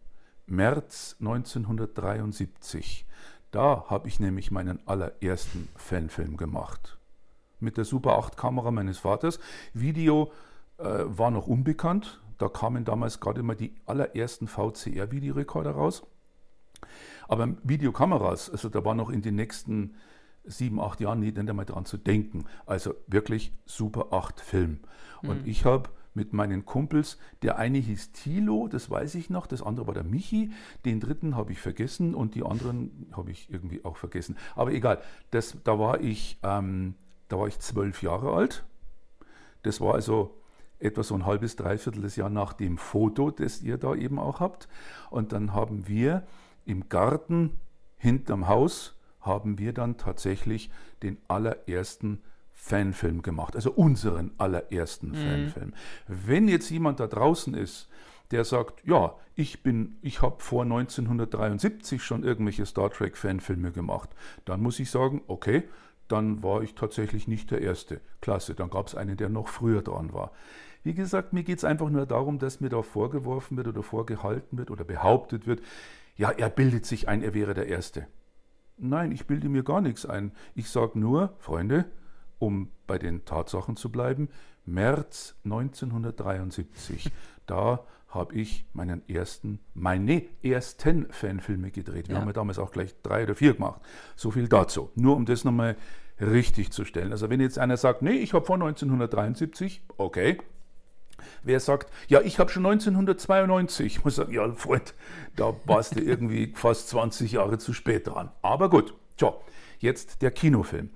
März 0.47 1.17
1973. 1.21 3.07
Da 3.51 3.85
habe 3.89 4.09
ich 4.09 4.19
nämlich 4.19 4.51
meinen 4.51 4.81
allerersten 4.87 5.69
Fanfilm 5.77 6.37
gemacht. 6.37 6.99
Mit 7.61 7.77
der 7.77 7.85
Super 7.85 8.19
8 8.19 8.37
Kamera 8.37 8.71
meines 8.71 8.99
Vaters. 8.99 9.39
Video 9.73 10.33
äh, 10.79 10.85
war 11.07 11.31
noch 11.31 11.47
unbekannt. 11.47 12.21
Da 12.39 12.49
kamen 12.49 12.85
damals 12.85 13.21
gerade 13.21 13.43
mal 13.43 13.57
die 13.57 13.75
allerersten 13.87 14.47
VCR-Videorekorder 14.47 15.73
raus. 15.73 16.07
Aber 17.27 17.57
Videokameras, 17.63 18.49
also 18.51 18.69
da 18.69 18.85
war 18.85 18.95
noch 18.95 19.11
in 19.11 19.23
den 19.23 19.35
nächsten 19.35 19.95
sieben, 20.45 20.81
acht 20.81 21.01
Jahren 21.01 21.21
nicht 21.21 21.39
einmal 21.39 21.67
dran 21.67 21.85
zu 21.85 21.97
denken. 21.97 22.45
Also 22.67 22.95
wirklich 23.07 23.53
Super 23.67 24.13
8 24.13 24.41
Film. 24.41 24.81
Und 25.23 25.43
mhm. 25.43 25.49
ich 25.49 25.65
habe 25.65 25.91
mit 26.15 26.33
meinen 26.33 26.65
Kumpels, 26.65 27.19
der 27.43 27.59
eine 27.59 27.79
hieß 27.79 28.13
Thilo, 28.13 28.67
das 28.67 28.91
weiß 28.91 29.15
ich 29.15 29.31
noch, 29.31 29.47
das 29.47 29.63
andere 29.63 29.87
war 29.87 29.95
der 29.95 30.05
Michi, 30.05 30.51
den 30.85 31.01
dritten 31.01 31.37
habe 31.37 31.53
ich 31.53 31.61
vergessen 31.61 32.15
und 32.15 32.35
die 32.35 32.43
anderen 32.43 33.07
habe 33.13 33.31
ich 33.31 33.51
irgendwie 33.51 33.85
auch 33.85 33.97
vergessen. 33.97 34.37
Aber 34.57 34.73
egal, 34.73 35.01
das, 35.31 35.57
da, 35.65 35.79
war 35.79 36.01
ich, 36.01 36.39
ähm, 36.43 36.95
da 37.29 37.39
war 37.39 37.47
ich 37.47 37.59
zwölf 37.61 38.03
Jahre 38.03 38.33
alt. 38.33 38.65
Das 39.63 39.81
war 39.81 39.95
also 39.95 40.35
etwa 40.81 41.03
so 41.03 41.15
ein 41.15 41.27
halbes, 41.27 41.57
dreiviertel 41.57 42.03
des 42.03 42.17
Jahr 42.17 42.31
nach 42.31 42.53
dem 42.53 42.79
Foto, 42.79 43.31
das 43.31 43.63
ihr 43.63 43.79
da 43.79 43.95
eben 43.95 44.19
auch 44.19 44.41
habt. 44.41 44.69
Und 45.11 45.33
dann 45.33 45.55
haben 45.55 45.89
wir 45.89 46.25
im 46.65 46.89
Garten 46.89 47.59
hinterm 47.97 48.49
Haus 48.49 48.95
haben 49.21 49.59
wir 49.59 49.73
dann 49.73 49.97
tatsächlich 49.97 50.71
den 51.03 51.19
allerersten 51.29 52.23
Fanfilm 52.53 53.23
gemacht, 53.23 53.55
also 53.55 53.71
unseren 53.71 54.33
allerersten 54.39 55.11
mhm. 55.11 55.15
Fanfilm. 55.15 55.75
Wenn 56.07 56.49
jetzt 56.49 56.71
jemand 56.71 57.01
da 57.01 57.07
draußen 57.07 57.55
ist, 57.55 57.89
der 58.31 58.45
sagt, 58.45 58.85
ja, 58.85 59.15
ich 59.35 59.63
bin, 59.63 59.97
ich 60.03 60.23
habe 60.23 60.43
vor 60.43 60.65
1973 60.65 62.03
schon 62.03 62.25
irgendwelche 62.25 62.67
Star 62.67 62.91
Trek 62.91 63.17
Fanfilme 63.17 63.73
gemacht, 63.73 64.11
dann 64.45 64.61
muss 64.61 64.81
ich 64.81 64.91
sagen, 64.91 65.23
okay, 65.29 65.65
dann 66.09 66.43
war 66.43 66.63
ich 66.63 66.75
tatsächlich 66.75 67.29
nicht 67.29 67.51
der 67.51 67.63
Erste. 67.63 68.01
Klasse, 68.21 68.55
dann 68.55 68.71
gab 68.71 68.89
es 68.89 68.95
einen, 68.95 69.17
der 69.17 69.29
noch 69.29 69.49
früher 69.49 69.83
dran 69.83 70.13
war. 70.13 70.33
Wie 70.83 70.95
gesagt, 70.95 71.33
mir 71.33 71.43
geht 71.43 71.59
es 71.59 71.65
einfach 71.65 71.91
nur 71.91 72.07
darum, 72.07 72.39
dass 72.39 72.61
mir 72.61 72.69
da 72.69 72.83
vorgeworfen 72.83 73.57
wird 73.57 73.69
oder 73.69 73.83
vorgehalten 73.83 74.59
wird 74.59 74.71
oder 74.71 74.85
behauptet 74.85 75.47
wird, 75.47 75.61
ja, 76.17 76.31
er 76.31 76.51
bildet 76.51 76.87
sich 76.87 77.09
ein, 77.09 77.23
er 77.23 77.35
wäre 77.35 77.55
der 77.55 77.69
Erste. 77.69 78.07
Nein, 78.77 79.13
ich 79.13 79.27
bilde 79.27 79.49
mir 79.49 79.63
gar 79.65 79.81
nichts 79.81 80.07
ein. 80.07 80.33
Ich 80.55 80.71
sage 80.71 80.99
nur, 80.99 81.35
Freunde, 81.39 81.85
um 82.39 82.71
bei 82.87 82.99
den 82.99 83.25
Tatsachen 83.25 83.77
zu 83.77 83.91
bleiben, 83.91 84.29
März 84.65 85.37
1973. 85.45 87.11
Da 87.47 87.85
habe 88.09 88.35
ich 88.35 88.67
meinen 88.73 89.07
ersten, 89.09 89.61
meine 89.75 90.23
ersten 90.43 91.07
Fanfilme 91.11 91.71
gedreht. 91.71 92.09
Wir 92.09 92.15
ja. 92.15 92.21
haben 92.21 92.29
ja 92.29 92.33
damals 92.33 92.59
auch 92.59 92.71
gleich 92.71 92.95
drei 93.03 93.25
oder 93.25 93.35
vier 93.35 93.55
gemacht. 93.55 93.81
So 94.17 94.31
viel 94.31 94.49
dazu. 94.49 94.91
Nur 94.95 95.17
um 95.17 95.27
das 95.27 95.45
nochmal 95.45 95.77
richtig 96.21 96.73
zu 96.73 96.85
stellen. 96.85 97.13
Also 97.13 97.31
wenn 97.31 97.41
jetzt 97.41 97.59
einer 97.59 97.77
sagt, 97.77 98.03
nee, 98.03 98.13
ich 98.13 98.33
habe 98.33 98.45
vor 98.45 98.57
1973, 98.57 99.85
okay. 99.97 100.39
Wer 101.43 101.61
sagt, 101.61 101.91
ja, 102.09 102.21
ich 102.21 102.39
habe 102.39 102.51
schon 102.51 102.65
1992, 102.67 103.87
ich 103.87 104.05
muss 104.05 104.17
sagen, 104.17 104.33
ja, 104.33 104.51
Freund, 104.53 104.95
da 105.37 105.55
warst 105.65 105.97
du 105.97 106.01
irgendwie 106.05 106.53
fast 106.55 106.89
20 106.89 107.33
Jahre 107.33 107.59
zu 107.59 107.73
spät 107.73 108.07
dran. 108.07 108.31
Aber 108.43 108.71
gut, 108.71 108.95
tja, 109.17 109.35
jetzt 109.79 110.23
der 110.23 110.31
Kinofilm. 110.31 110.91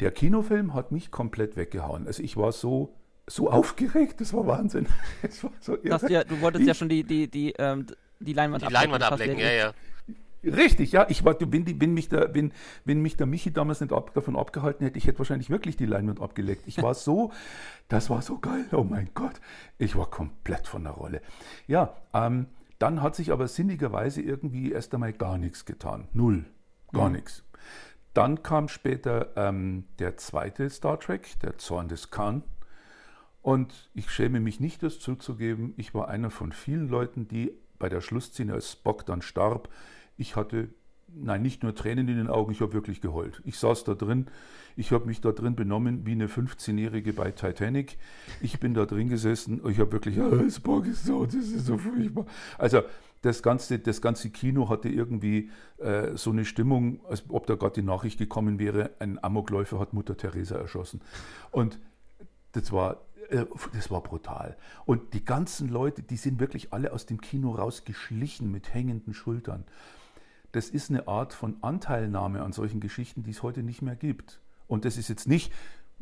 Der 0.00 0.10
Kinofilm 0.10 0.74
hat 0.74 0.92
mich 0.92 1.10
komplett 1.10 1.56
weggehauen. 1.56 2.06
Also 2.06 2.22
ich 2.22 2.36
war 2.36 2.52
so, 2.52 2.94
so 3.26 3.50
aufgeregt, 3.50 4.20
das 4.20 4.32
war 4.32 4.46
Wahnsinn. 4.46 4.86
Das 5.22 5.44
war 5.44 5.52
so 5.60 5.76
irre. 5.82 6.10
Ja, 6.10 6.24
du 6.24 6.40
wolltest 6.40 6.62
ich, 6.62 6.68
ja 6.68 6.74
schon 6.74 6.88
die, 6.88 7.04
die, 7.04 7.28
die, 7.28 7.54
ähm, 7.58 7.86
die 8.18 8.32
Leinwand 8.32 8.62
die 8.62 8.66
ablecken. 8.66 8.90
Leinwand 8.90 9.12
ablecken, 9.12 9.38
ja, 9.38 9.52
ja. 9.52 9.74
Richtig, 10.42 10.92
ja. 10.92 11.06
Ich 11.08 11.24
war, 11.24 11.36
wenn, 11.38 11.80
wenn, 11.80 11.92
mich 11.92 12.08
der, 12.08 12.34
wenn, 12.34 12.52
wenn 12.84 13.02
mich 13.02 13.16
der 13.16 13.26
Michi 13.26 13.52
damals 13.52 13.80
nicht 13.80 13.92
ab, 13.92 14.14
davon 14.14 14.36
abgehalten 14.36 14.84
hätte, 14.84 14.98
ich 14.98 15.06
hätte 15.06 15.18
wahrscheinlich 15.18 15.50
wirklich 15.50 15.76
die 15.76 15.86
Leinwand 15.86 16.20
abgeleckt. 16.20 16.66
Ich 16.66 16.82
war 16.82 16.94
so, 16.94 17.32
das 17.88 18.10
war 18.10 18.22
so 18.22 18.38
geil. 18.38 18.66
Oh 18.72 18.84
mein 18.84 19.10
Gott. 19.14 19.40
Ich 19.78 19.96
war 19.96 20.08
komplett 20.08 20.66
von 20.66 20.84
der 20.84 20.92
Rolle. 20.92 21.20
Ja, 21.66 21.96
ähm, 22.14 22.46
dann 22.78 23.02
hat 23.02 23.14
sich 23.14 23.32
aber 23.32 23.46
sinnigerweise 23.46 24.22
irgendwie 24.22 24.72
erst 24.72 24.94
einmal 24.94 25.12
gar 25.12 25.36
nichts 25.36 25.66
getan. 25.66 26.08
Null. 26.12 26.46
Gar 26.92 27.08
mhm. 27.08 27.16
nichts. 27.16 27.44
Dann 28.14 28.42
kam 28.42 28.68
später 28.68 29.28
ähm, 29.36 29.84
der 29.98 30.16
zweite 30.16 30.68
Star 30.70 30.98
Trek, 30.98 31.38
der 31.40 31.58
Zorn 31.58 31.88
des 31.88 32.10
Khan. 32.10 32.42
Und 33.42 33.90
ich 33.94 34.10
schäme 34.10 34.40
mich 34.40 34.60
nicht, 34.60 34.82
das 34.82 34.98
zuzugeben, 34.98 35.74
ich 35.76 35.94
war 35.94 36.08
einer 36.08 36.30
von 36.30 36.52
vielen 36.52 36.88
Leuten, 36.88 37.28
die 37.28 37.52
bei 37.78 37.88
der 37.88 38.00
Schlussszene, 38.00 38.52
als 38.52 38.72
Spock 38.72 39.06
dann 39.06 39.22
starb, 39.22 39.70
ich 40.20 40.36
hatte, 40.36 40.68
nein, 41.08 41.42
nicht 41.42 41.62
nur 41.62 41.74
Tränen 41.74 42.08
in 42.08 42.16
den 42.16 42.28
Augen, 42.28 42.52
ich 42.52 42.60
habe 42.60 42.72
wirklich 42.72 43.00
geheult. 43.00 43.40
Ich 43.44 43.58
saß 43.58 43.84
da 43.84 43.94
drin, 43.94 44.26
ich 44.76 44.92
habe 44.92 45.06
mich 45.06 45.20
da 45.20 45.32
drin 45.32 45.56
benommen 45.56 46.06
wie 46.06 46.12
eine 46.12 46.28
15-Jährige 46.28 47.12
bei 47.12 47.30
Titanic. 47.30 47.98
Ich 48.40 48.60
bin 48.60 48.74
da 48.74 48.86
drin 48.86 49.08
gesessen 49.08 49.60
und 49.60 49.72
ich 49.72 49.80
habe 49.80 49.92
wirklich, 49.92 50.20
oh, 50.20 50.48
Spock 50.48 50.86
ist 50.86 51.04
so, 51.06 51.24
das 51.24 51.34
ist 51.34 51.66
so 51.66 51.78
furchtbar. 51.78 52.26
Also 52.58 52.82
das 53.22 53.42
ganze, 53.42 53.78
das 53.78 54.00
ganze 54.00 54.30
Kino 54.30 54.68
hatte 54.68 54.88
irgendwie 54.88 55.50
äh, 55.78 56.16
so 56.16 56.30
eine 56.30 56.44
Stimmung, 56.44 57.00
als 57.06 57.24
ob 57.28 57.46
da 57.46 57.54
gerade 57.54 57.80
die 57.80 57.86
Nachricht 57.86 58.18
gekommen 58.18 58.58
wäre, 58.58 58.90
ein 58.98 59.22
Amokläufer 59.22 59.78
hat 59.78 59.92
Mutter 59.92 60.16
Teresa 60.16 60.56
erschossen. 60.56 61.00
Und 61.50 61.78
das 62.52 62.72
war, 62.72 63.02
äh, 63.28 63.44
das 63.74 63.90
war 63.90 64.02
brutal. 64.02 64.56
Und 64.86 65.12
die 65.12 65.24
ganzen 65.24 65.68
Leute, 65.68 66.02
die 66.02 66.16
sind 66.16 66.40
wirklich 66.40 66.72
alle 66.72 66.92
aus 66.92 67.06
dem 67.06 67.20
Kino 67.20 67.50
rausgeschlichen 67.50 68.50
mit 68.50 68.72
hängenden 68.72 69.12
Schultern. 69.12 69.64
Das 70.52 70.68
ist 70.68 70.90
eine 70.90 71.06
Art 71.08 71.32
von 71.32 71.56
Anteilnahme 71.62 72.42
an 72.42 72.52
solchen 72.52 72.80
Geschichten, 72.80 73.22
die 73.22 73.30
es 73.30 73.42
heute 73.42 73.62
nicht 73.62 73.82
mehr 73.82 73.96
gibt. 73.96 74.40
Und 74.66 74.84
das 74.84 74.96
ist 74.96 75.08
jetzt 75.08 75.28
nicht, 75.28 75.52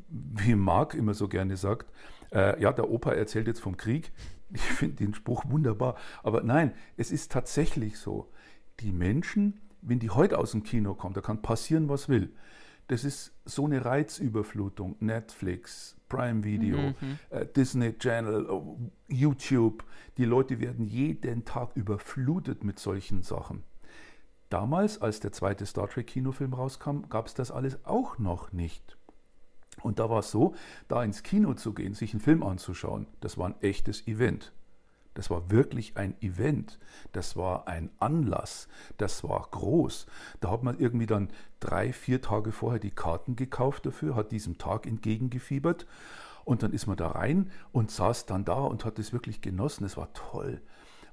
wie 0.09 0.55
Marc 0.55 0.95
immer 0.95 1.15
so 1.15 1.29
gerne 1.29 1.57
sagt, 1.57 1.91
äh, 2.33 2.61
ja, 2.61 2.73
der 2.73 2.91
Opa 2.91 3.13
erzählt 3.13 3.47
jetzt 3.47 3.61
vom 3.61 3.77
Krieg. 3.77 4.13
Ich 4.51 4.63
finde 4.63 4.97
den 4.97 5.15
Spruch 5.15 5.45
wunderbar. 5.49 5.97
Aber 6.23 6.43
nein, 6.43 6.73
es 6.97 7.11
ist 7.11 7.33
tatsächlich 7.33 7.99
so. 7.99 8.33
Die 8.81 8.93
Menschen, 8.93 9.61
wenn 9.83 9.99
die 9.99 10.09
heute 10.11 10.39
aus 10.39 10.53
dem 10.53 10.63
Kino 10.63 10.95
kommen, 10.95 11.15
da 11.15 11.21
kann 11.21 11.43
passieren, 11.43 11.89
was 11.91 12.09
will. 12.09 12.33
Das 12.87 13.05
ist 13.05 13.35
so 13.45 13.67
eine 13.67 13.85
Reizüberflutung. 13.85 14.97
Netflix, 15.01 15.97
Prime 16.09 16.43
Video, 16.45 16.79
mhm. 16.79 17.19
äh, 17.29 17.45
Disney 17.45 17.93
Channel, 17.99 18.49
oh, 18.49 18.79
YouTube. 19.09 19.85
Die 20.17 20.25
Leute 20.25 20.61
werden 20.61 20.87
jeden 20.87 21.45
Tag 21.45 21.77
überflutet 21.77 22.65
mit 22.65 22.79
solchen 22.79 23.23
Sachen. 23.23 23.63
Damals, 24.49 25.01
als 25.03 25.21
der 25.21 25.33
zweite 25.33 25.67
Star 25.67 25.89
Trek 25.89 26.07
Kinofilm 26.07 26.55
rauskam, 26.55 27.03
gab 27.09 27.27
es 27.27 27.35
das 27.35 27.51
alles 27.51 27.85
auch 27.85 28.19
noch 28.19 28.53
nicht. 28.53 28.97
Und 29.83 29.99
da 29.99 30.11
war 30.11 30.21
es 30.21 30.31
so, 30.31 30.55
da 30.89 31.05
ins 31.05 31.23
Kino 31.23 31.55
zu 31.55 31.73
gehen, 31.73 31.95
sich 31.95 32.13
einen 32.13 32.21
Film 32.21 32.43
anzuschauen, 32.43 33.07
das 33.21 33.39
war 33.39 33.49
ein 33.49 33.61
echtes 33.61 34.07
Event. 34.07 34.53
Das 35.19 35.31
war 35.31 35.51
wirklich 35.51 35.97
ein 35.97 36.15
Event. 36.23 36.79
Das 37.11 37.37
war 37.37 37.67
ein 37.67 37.91
Anlass. 37.99 38.69
Das 38.99 39.25
war 39.25 39.49
groß. 39.51 40.07
Da 40.39 40.53
hat 40.53 40.63
man 40.63 40.79
irgendwie 40.79 41.07
dann 41.07 41.31
drei, 41.59 41.93
vier 41.93 42.23
Tage 42.23 42.53
vorher 42.53 42.79
die 42.79 42.93
Karten 42.93 43.35
gekauft 43.35 43.85
dafür, 43.85 44.15
hat 44.15 44.31
diesem 44.31 44.59
Tag 44.59 44.87
entgegengefiebert. 44.87 45.89
Und 46.45 46.63
dann 46.63 46.73
ist 46.73 46.87
man 46.87 46.97
da 46.97 47.09
rein 47.09 47.51
und 47.73 47.91
saß 47.91 48.27
dann 48.27 48.45
da 48.45 48.61
und 48.61 48.85
hat 48.85 49.01
es 49.01 49.13
wirklich 49.13 49.41
genossen. 49.41 49.85
Es 49.85 49.97
war 49.97 50.13
toll. 50.13 50.63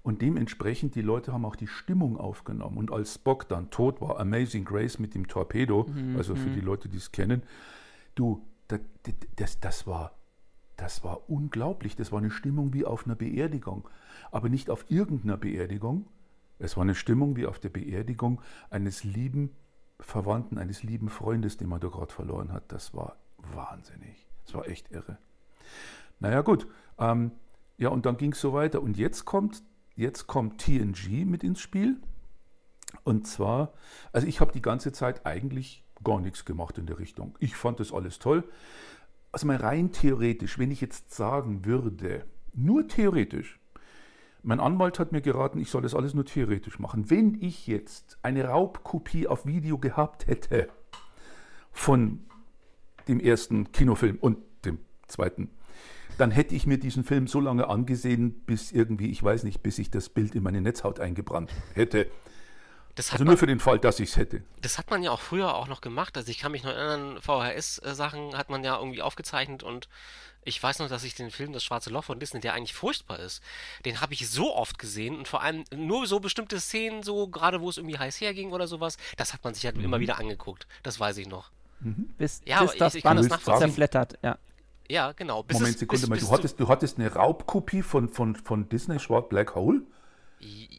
Und 0.06 0.22
dementsprechend, 0.22 0.94
die 0.94 1.02
Leute 1.02 1.34
haben 1.34 1.46
auch 1.46 1.56
die 1.56 1.66
Stimmung 1.66 2.16
aufgenommen. 2.16 2.78
Und 2.78 2.92
als 2.92 3.16
Spock 3.16 3.50
dann 3.50 3.72
tot 3.72 4.02
war, 4.02 4.20
Amazing 4.20 4.64
Grace 4.64 5.00
mit 5.00 5.16
dem 5.16 5.28
Torpedo, 5.28 5.88
mhm. 5.90 6.16
also 6.16 6.36
für 6.36 6.50
mhm. 6.50 6.54
die 6.54 6.62
Leute, 6.62 6.88
die 6.90 6.98
es 6.98 7.12
kennen, 7.12 7.42
du, 8.14 8.46
das, 8.68 8.82
das, 9.36 9.60
das, 9.60 9.88
war, 9.88 10.12
das 10.78 11.04
war 11.04 11.28
unglaublich. 11.28 11.96
Das 11.96 12.12
war 12.12 12.20
eine 12.20 12.30
Stimmung 12.30 12.72
wie 12.72 12.86
auf 12.86 13.08
einer 13.08 13.16
Beerdigung. 13.16 13.90
Aber 14.30 14.48
nicht 14.48 14.70
auf 14.70 14.86
irgendeiner 14.90 15.38
Beerdigung. 15.38 16.06
Es 16.60 16.78
war 16.78 16.84
eine 16.84 16.94
Stimmung 16.94 17.36
wie 17.36 17.48
auf 17.48 17.58
der 17.58 17.70
Beerdigung 17.70 18.42
eines 18.70 19.04
lieben 19.04 19.56
Verwandten, 20.00 20.60
eines 20.60 20.84
lieben 20.84 21.10
Freundes, 21.10 21.58
den 21.58 21.68
man 21.68 21.80
da 21.80 21.88
gerade 21.88 22.14
verloren 22.14 22.54
hat. 22.54 22.72
Das 22.72 22.94
war 22.94 23.16
wahnsinnig. 23.38 24.28
Das 24.46 24.54
war 24.54 24.68
echt 24.68 24.92
irre. 24.92 25.18
Naja, 26.20 26.42
gut. 26.42 26.68
Ähm, 27.00 27.32
ja, 27.80 27.90
und 27.90 28.06
dann 28.06 28.18
ging 28.18 28.34
es 28.34 28.40
so 28.40 28.54
weiter. 28.54 28.84
Und 28.84 28.98
jetzt 28.98 29.26
kommt, 29.26 29.64
jetzt 29.96 30.28
kommt 30.28 30.62
TNG 30.62 31.26
mit 31.26 31.44
ins 31.44 31.60
Spiel. 31.60 31.98
Und 33.04 33.28
zwar, 33.28 33.74
also 34.12 34.28
ich 34.28 34.40
habe 34.40 34.52
die 34.52 34.62
ganze 34.62 34.92
Zeit 34.92 35.26
eigentlich 35.26 35.84
gar 36.04 36.20
nichts 36.20 36.46
gemacht 36.46 36.78
in 36.78 36.86
der 36.86 37.00
Richtung. 37.00 37.36
Ich 37.40 37.56
fand 37.56 37.80
das 37.80 37.94
alles 37.94 38.20
toll. 38.20 38.44
Also 39.32 39.48
mal 39.48 39.58
rein 39.58 39.92
theoretisch, 39.92 40.58
wenn 40.60 40.72
ich 40.72 40.82
jetzt 40.82 41.14
sagen 41.14 41.66
würde, 41.66 42.26
nur 42.54 42.88
theoretisch, 42.88 43.60
mein 44.44 44.60
Anwalt 44.60 45.00
hat 45.00 45.12
mir 45.12 45.22
geraten, 45.22 45.60
ich 45.60 45.72
soll 45.72 45.82
das 45.82 45.96
alles 45.96 46.14
nur 46.14 46.26
theoretisch 46.26 46.80
machen. 46.80 47.10
Wenn 47.10 47.42
ich 47.42 47.68
jetzt 47.68 48.18
eine 48.22 48.46
Raubkopie 48.46 49.28
auf 49.28 49.46
Video 49.46 49.78
gehabt 49.78 50.28
hätte 50.28 50.70
von 51.72 52.24
dem 53.08 53.20
ersten 53.20 53.72
Kinofilm 53.72 54.18
und 54.22 54.38
dem 54.64 54.80
zweiten, 55.08 55.50
dann 56.18 56.32
hätte 56.32 56.56
ich 56.56 56.66
mir 56.66 56.78
diesen 56.78 57.04
Film 57.04 57.28
so 57.28 57.40
lange 57.40 57.68
angesehen, 57.70 58.34
bis 58.46 58.72
irgendwie, 58.72 59.10
ich 59.10 59.22
weiß 59.22 59.44
nicht, 59.44 59.62
bis 59.64 59.80
ich 59.80 59.90
das 59.90 60.10
Bild 60.10 60.36
in 60.36 60.44
meine 60.44 60.62
Netzhaut 60.62 61.00
eingebrannt 61.00 61.52
hätte. 61.74 62.08
also 63.12 63.24
nur 63.24 63.38
für 63.38 63.48
den 63.48 63.60
Fall, 63.60 63.80
dass 63.80 64.00
ich 64.00 64.10
es 64.10 64.18
hätte. 64.18 64.42
Das 64.62 64.78
hat 64.78 64.90
man 64.90 65.04
ja 65.04 65.12
auch 65.12 65.20
früher 65.20 65.56
auch 65.56 65.68
noch 65.68 65.82
gemacht. 65.82 66.18
Also 66.18 66.30
ich 66.30 66.40
kann 66.40 66.52
mich 66.52 66.64
noch 66.64 66.72
erinnern, 66.72 67.20
VHS-Sachen 67.22 68.38
hat 68.38 68.50
man 68.50 68.64
ja 68.64 68.78
irgendwie 68.78 69.02
aufgezeichnet 69.02 69.64
und 69.64 69.88
ich 70.48 70.62
weiß 70.62 70.80
noch, 70.80 70.90
dass 70.90 71.04
ich 71.04 71.16
den 71.16 71.32
Film 71.32 71.54
Das 71.54 71.64
Schwarze 71.64 71.90
Loch 71.90 72.04
von 72.04 72.20
Disney, 72.20 72.40
der 72.40 72.54
eigentlich 72.54 72.76
furchtbar 72.76 73.20
ist, 73.20 73.42
den 73.84 74.00
habe 74.00 74.14
ich 74.14 74.30
so 74.30 74.56
oft 74.56 74.78
gesehen 74.78 75.18
und 75.18 75.28
vor 75.28 75.42
allem 75.42 75.64
nur 75.76 76.06
so 76.06 76.20
bestimmte 76.20 76.60
Szenen, 76.60 77.02
so 77.02 77.28
gerade 77.28 77.62
wo 77.62 77.70
es 77.70 77.78
irgendwie 77.78 77.98
heiß 77.98 78.22
herging 78.22 78.52
oder 78.52 78.68
sowas, 78.68 78.98
das 79.18 79.34
hat 79.34 79.44
man 79.44 79.56
sich 79.56 79.66
halt 79.66 79.76
mhm. 79.78 79.86
immer 79.86 80.00
wieder 80.00 80.20
angeguckt. 80.20 80.68
Das 80.84 81.00
weiß 81.00 81.18
ich 81.18 81.28
noch. 81.28 81.50
Mhm. 81.80 82.10
Bis, 82.18 82.42
ja, 82.46 82.62
bis 82.62 82.76
das 82.78 82.94
ich, 82.94 83.00
ich 83.00 83.04
Band 83.04 83.30
das 83.30 83.44
zerflettert, 83.44 84.20
ja. 84.22 84.38
Ja, 84.90 85.12
genau. 85.14 85.44
Bis 85.44 85.60
Moment, 85.60 85.78
Sekunde 85.80 86.02
bis, 86.02 86.10
mal, 86.10 86.20
du, 86.20 86.32
hattest, 86.32 86.60
du 86.60 86.68
hattest 86.68 87.00
eine 87.00 87.14
Raubkopie 87.14 87.82
von, 87.82 88.10
von, 88.10 88.36
von 88.36 88.70
Disney 88.70 89.00
Schwarz 89.00 89.30
Black 89.30 89.56
Hole? 89.56 89.82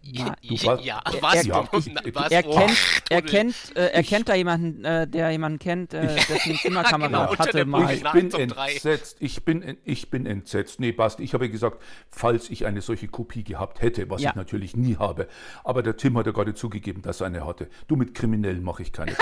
Ja, 0.03 0.37
ja, 0.41 0.79
ja, 0.79 1.03
was? 1.21 1.35
Er, 1.35 1.45
ja, 1.45 1.69
was? 1.73 2.31
er 2.31 2.43
kennt, 2.45 3.03
er 3.11 3.23
kennt, 3.23 3.55
äh, 3.75 3.87
er 3.87 4.03
kennt 4.05 4.29
da 4.29 4.35
jemanden, 4.37 4.85
äh, 4.85 5.09
der 5.09 5.31
jemanden 5.31 5.59
kennt, 5.59 5.95
äh, 5.95 6.15
dessen 6.29 6.55
Zimmerkamera 6.57 7.27
genau, 7.27 7.39
hatte 7.39 7.65
mal. 7.65 7.93
Ich 7.93 8.05
bin 8.05 8.31
entsetzt, 8.31 9.17
ich 9.19 9.45
bin, 9.45 9.79
ich 9.85 10.11
bin 10.11 10.27
entsetzt. 10.27 10.79
Nee, 10.79 10.93
Basti, 10.93 11.25
ich 11.25 11.35
habe 11.35 11.51
gesagt, 11.51 11.83
falls 12.11 12.51
ich 12.51 12.67
eine 12.67 12.83
solche 12.83 13.09
Kopie 13.09 13.43
gehabt 13.43 13.83
hätte, 13.83 14.09
was 14.09 14.23
ja. 14.23 14.31
ich 14.31 14.37
natürlich 14.37 14.77
nie 14.77 14.97
habe. 14.97 15.27
Aber 15.65 15.83
der 15.83 15.97
Tim 15.97 16.17
hat 16.19 16.27
ja 16.27 16.33
gerade 16.33 16.55
zugegeben, 16.55 17.03
dass 17.03 17.21
er 17.21 17.27
eine 17.27 17.45
hatte. 17.45 17.69
Du, 17.89 17.97
mit 17.97 18.15
Kriminellen 18.15 18.63
mache 18.63 18.83
ich 18.83 18.93
keine 18.93 19.19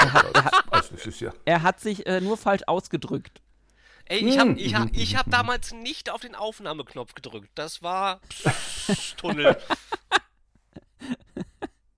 also, 0.70 0.94
das 0.94 1.06
ist 1.06 1.20
ja. 1.20 1.32
Er 1.46 1.62
hat 1.62 1.80
sich 1.80 2.06
äh, 2.06 2.20
nur 2.20 2.36
falsch 2.36 2.64
ausgedrückt. 2.66 3.40
Ey, 4.06 4.18
ich 4.18 4.38
habe 4.38 4.52
ich 4.52 4.74
hab, 4.74 4.94
ich 4.94 5.16
hab 5.16 5.30
damals 5.30 5.72
nicht 5.72 6.10
auf 6.10 6.20
den 6.20 6.34
Aufnahmeknopf 6.34 7.14
gedrückt. 7.14 7.50
Das 7.54 7.82
war 7.82 8.20
Tunnel. 9.16 9.56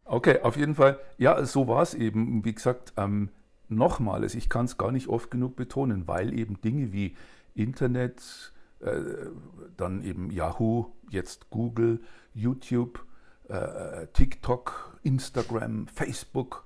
Okay, 0.05 0.41
auf 0.43 0.57
jeden 0.57 0.77
Fall. 0.77 1.01
Ja, 1.19 1.45
so 1.45 1.67
war 1.67 1.83
es 1.83 1.95
eben. 1.95 2.45
Wie 2.45 2.55
gesagt, 2.55 2.93
ähm, 2.97 3.31
nochmals, 3.69 4.35
ich 4.37 4.49
kann 4.49 4.67
es 4.67 4.79
gar 4.79 4.93
nicht 4.93 5.09
oft 5.09 5.31
genug 5.31 5.57
betonen, 5.57 6.07
weil 6.07 6.39
eben 6.39 6.61
Dinge 6.61 6.93
wie 6.93 7.17
Internet, 7.55 8.53
äh, 8.81 9.01
dann 9.77 10.05
eben 10.05 10.31
Yahoo, 10.31 10.93
jetzt 11.11 11.51
Google, 11.51 12.01
YouTube, 12.35 13.05
äh, 13.49 14.07
TikTok, 14.13 14.99
Instagram, 15.03 15.89
Facebook, 15.89 16.65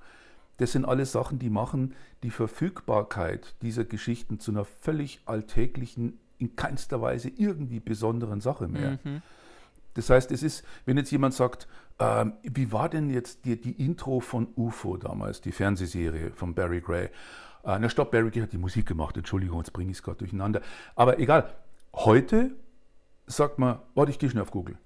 das 0.61 0.73
sind 0.73 0.85
alles 0.85 1.11
Sachen, 1.11 1.39
die 1.39 1.49
machen 1.49 1.95
die 2.23 2.29
Verfügbarkeit 2.29 3.55
dieser 3.61 3.83
Geschichten 3.83 4.39
zu 4.39 4.51
einer 4.51 4.63
völlig 4.63 5.21
alltäglichen, 5.25 6.19
in 6.37 6.55
keinster 6.55 7.01
Weise 7.01 7.29
irgendwie 7.29 7.79
besonderen 7.79 8.41
Sache 8.41 8.67
mehr. 8.67 8.99
Mhm. 9.03 9.21
Das 9.95 10.09
heißt, 10.09 10.31
es 10.31 10.43
ist, 10.43 10.63
wenn 10.85 10.97
jetzt 10.97 11.11
jemand 11.11 11.33
sagt, 11.33 11.67
ähm, 11.99 12.33
wie 12.43 12.71
war 12.71 12.89
denn 12.89 13.09
jetzt 13.09 13.45
die, 13.45 13.59
die, 13.59 13.83
Intro 13.83 14.19
von 14.19 14.47
UFO 14.55 14.97
damals, 14.97 15.41
die 15.41 15.51
Fernsehserie 15.51 16.31
von 16.31 16.53
Barry 16.53 16.79
Gray? 16.79 17.05
Äh, 17.05 17.09
na 17.79 17.89
stopp, 17.89 18.11
Barry 18.11 18.29
Gray 18.29 18.43
hat 18.43 18.53
die 18.53 18.57
Musik 18.57 18.85
gemacht, 18.85 19.17
Entschuldigung, 19.17 19.57
jetzt 19.59 19.73
bringe 19.73 19.91
ich 19.91 19.97
es 19.97 20.03
gerade 20.03 20.19
durcheinander. 20.19 20.61
Aber 20.95 21.19
egal, 21.19 21.53
heute 21.93 22.51
sagt 23.27 23.59
man, 23.59 23.79
warte, 23.95 24.11
ich 24.11 24.19
gehe 24.19 24.29
schnell 24.29 24.43
auf 24.43 24.51
Google. 24.51 24.77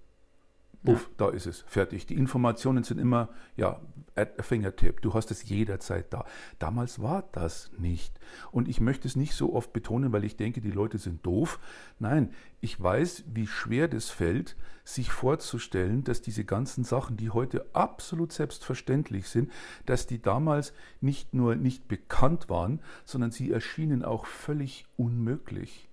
Uff, 0.87 1.03
ja. 1.03 1.13
da 1.17 1.29
ist 1.29 1.45
es, 1.45 1.61
fertig. 1.67 2.05
Die 2.05 2.15
Informationen 2.15 2.83
sind 2.83 2.99
immer, 2.99 3.29
ja, 3.55 3.79
at 4.15 4.39
a 4.39 4.43
fingertip. 4.43 5.01
Du 5.01 5.13
hast 5.13 5.31
es 5.31 5.47
jederzeit 5.47 6.11
da. 6.13 6.25
Damals 6.59 7.01
war 7.01 7.27
das 7.31 7.71
nicht. 7.77 8.19
Und 8.51 8.67
ich 8.67 8.79
möchte 8.79 9.07
es 9.07 9.15
nicht 9.15 9.33
so 9.33 9.53
oft 9.53 9.73
betonen, 9.73 10.13
weil 10.13 10.23
ich 10.23 10.37
denke, 10.37 10.61
die 10.61 10.71
Leute 10.71 10.97
sind 10.97 11.25
doof. 11.25 11.59
Nein, 11.99 12.33
ich 12.61 12.81
weiß, 12.81 13.25
wie 13.33 13.47
schwer 13.47 13.87
das 13.87 14.09
fällt, 14.09 14.55
sich 14.83 15.11
vorzustellen, 15.11 16.03
dass 16.03 16.21
diese 16.21 16.45
ganzen 16.45 16.83
Sachen, 16.83 17.17
die 17.17 17.31
heute 17.31 17.65
absolut 17.73 18.31
selbstverständlich 18.31 19.27
sind, 19.27 19.51
dass 19.85 20.07
die 20.07 20.21
damals 20.21 20.73
nicht 21.01 21.33
nur 21.33 21.55
nicht 21.55 21.87
bekannt 21.87 22.49
waren, 22.49 22.81
sondern 23.03 23.31
sie 23.31 23.51
erschienen 23.51 24.03
auch 24.03 24.25
völlig 24.25 24.85
unmöglich. 24.95 25.89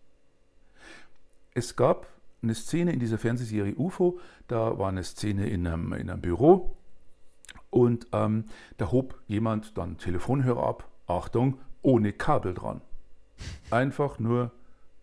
Es 1.55 1.77
gab 1.77 2.07
eine 2.43 2.55
Szene 2.55 2.93
in 2.93 2.99
dieser 3.01 3.19
Fernsehserie 3.19 3.75
UFO, 3.77 4.19
da 4.49 4.79
war 4.79 4.89
eine 4.89 5.05
Szene 5.05 5.49
in 5.49 5.67
einem, 5.67 5.93
in 5.93 6.11
einem 6.11 6.21
Büro 6.21 6.77
und 7.71 8.07
ähm, 8.13 8.45
da 8.77 8.91
hob 8.91 9.21
jemand 9.27 9.79
dann 9.79 9.99
Telefonhörer 9.99 10.67
ab, 10.67 10.89
Achtung, 11.07 11.59
ohne 11.83 12.13
Kabel 12.13 12.55
dran. 12.55 12.81
Einfach 13.71 14.19
nur 14.19 14.51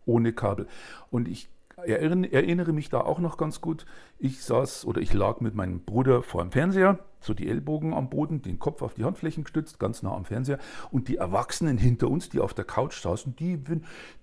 ohne 0.05 0.33
Kabel. 0.33 0.67
Und 1.11 1.27
ich 1.27 1.49
erinnere 1.85 2.73
mich 2.73 2.89
da 2.89 3.01
auch 3.01 3.19
noch 3.19 3.37
ganz 3.37 3.61
gut. 3.61 3.85
Ich 4.17 4.43
saß 4.43 4.85
oder 4.85 5.01
ich 5.01 5.13
lag 5.13 5.39
mit 5.41 5.55
meinem 5.55 5.81
Bruder 5.81 6.21
vor 6.23 6.41
dem 6.41 6.51
Fernseher, 6.51 6.99
so 7.19 7.33
die 7.33 7.49
Ellbogen 7.49 7.93
am 7.93 8.09
Boden, 8.09 8.41
den 8.41 8.59
Kopf 8.59 8.81
auf 8.81 8.93
die 8.93 9.03
Handflächen 9.03 9.43
gestützt, 9.43 9.79
ganz 9.79 10.03
nah 10.03 10.13
am 10.13 10.25
Fernseher. 10.25 10.59
Und 10.91 11.07
die 11.07 11.17
Erwachsenen 11.17 11.77
hinter 11.77 12.09
uns, 12.09 12.29
die 12.29 12.39
auf 12.39 12.53
der 12.53 12.65
Couch 12.65 13.01
saßen, 13.01 13.35
die, 13.35 13.61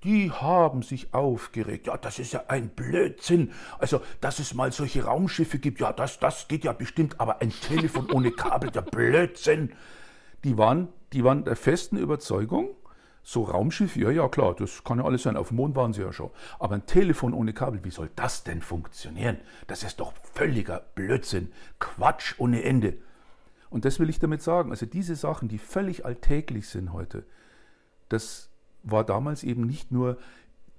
die 0.05 0.31
haben 0.31 0.83
sich 0.83 1.13
aufgeregt. 1.13 1.87
Ja, 1.87 1.97
das 1.97 2.19
ist 2.19 2.33
ja 2.33 2.45
ein 2.49 2.69
Blödsinn. 2.71 3.53
Also, 3.79 4.01
dass 4.21 4.39
es 4.39 4.55
mal 4.55 4.73
solche 4.73 5.05
Raumschiffe 5.05 5.59
gibt, 5.59 5.81
ja, 5.81 5.93
das, 5.93 6.19
das 6.19 6.49
geht 6.49 6.65
ja 6.65 6.73
bestimmt. 6.73 7.21
Aber 7.21 7.41
ein 7.43 7.51
Telefon 7.51 8.11
ohne 8.11 8.33
Kabel, 8.33 8.71
der 8.71 8.83
Blödsinn. 8.83 9.73
Die 10.45 10.57
waren, 10.59 10.89
die 11.13 11.25
waren 11.25 11.45
der 11.45 11.57
festen 11.57 11.97
Überzeugung, 11.97 12.71
so 13.29 13.43
Raumschiff, 13.43 13.97
ja, 13.97 14.13
ja, 14.13 14.29
klar, 14.29 14.55
das 14.55 14.85
kann 14.85 14.99
ja 14.99 15.05
alles 15.05 15.25
sein. 15.25 15.37
Auf 15.37 15.49
dem 15.49 15.57
Mond 15.57 15.75
waren 15.75 15.93
sie 15.93 16.01
ja 16.01 16.13
schon. 16.13 16.31
Aber 16.61 16.77
ein 16.77 16.87
Telefon 16.87 17.35
ohne 17.35 17.53
Kabel, 17.53 17.83
wie 17.83 17.91
soll 17.91 18.09
das 18.15 18.45
denn 18.45 18.63
funktionieren? 18.63 19.39
Das 19.67 19.83
ist 19.83 19.99
doch 19.99 20.13
völliger 20.33 20.85
Blödsinn. 20.95 21.51
Quatsch 21.81 22.37
ohne 22.39 22.63
Ende. 22.63 22.99
Und 23.69 23.85
das 23.85 23.99
will 23.99 24.11
ich 24.11 24.21
damit 24.21 24.43
sagen. 24.43 24.71
Also 24.71 24.87
diese 24.87 25.17
Sachen, 25.17 25.49
die 25.49 25.59
völlig 25.59 26.05
alltäglich 26.05 26.69
sind 26.69 26.93
heute, 26.93 27.27
das 28.11 28.49
war 28.85 29.03
damals 29.03 29.43
eben 29.43 29.67
nicht 29.67 29.91
nur 29.91 30.19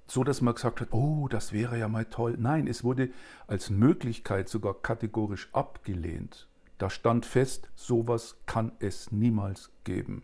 so, 0.06 0.24
dass 0.24 0.40
man 0.40 0.54
gesagt 0.54 0.80
hat, 0.80 0.88
oh, 0.92 1.28
das 1.28 1.52
wäre 1.52 1.78
ja 1.78 1.86
mal 1.86 2.06
toll. 2.06 2.36
Nein, 2.38 2.66
es 2.66 2.82
wurde 2.82 3.10
als 3.46 3.68
Möglichkeit 3.68 4.48
sogar 4.48 4.72
kategorisch 4.72 5.50
abgelehnt. 5.52 6.48
Da 6.78 6.88
stand 6.88 7.26
fest, 7.26 7.68
sowas 7.74 8.38
kann 8.46 8.72
es 8.78 9.12
niemals 9.12 9.70
geben. 9.84 10.22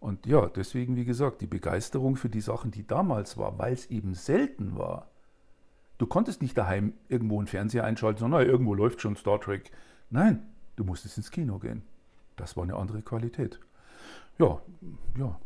Und 0.00 0.26
ja, 0.26 0.46
deswegen, 0.46 0.96
wie 0.96 1.04
gesagt, 1.04 1.40
die 1.40 1.46
Begeisterung 1.46 2.16
für 2.16 2.28
die 2.28 2.40
Sachen, 2.40 2.70
die 2.70 2.86
damals 2.86 3.36
war, 3.36 3.58
weil 3.58 3.72
es 3.72 3.86
eben 3.86 4.14
selten 4.14 4.76
war. 4.78 5.10
Du 5.98 6.06
konntest 6.06 6.40
nicht 6.40 6.56
daheim 6.56 6.94
irgendwo 7.08 7.38
einen 7.38 7.48
Fernseher 7.48 7.84
einschalten, 7.84 8.20
sondern 8.20 8.46
irgendwo 8.46 8.74
läuft 8.74 9.00
schon 9.00 9.16
Star 9.16 9.40
Trek. 9.40 9.72
Nein, 10.10 10.46
du 10.76 10.84
musstest 10.84 11.16
ins 11.16 11.32
Kino 11.32 11.58
gehen. 11.58 11.82
Das 12.36 12.56
war 12.56 12.62
eine 12.62 12.76
andere 12.76 13.02
Qualität. 13.02 13.58
Ja, 14.38 14.60
ja. 15.18 15.40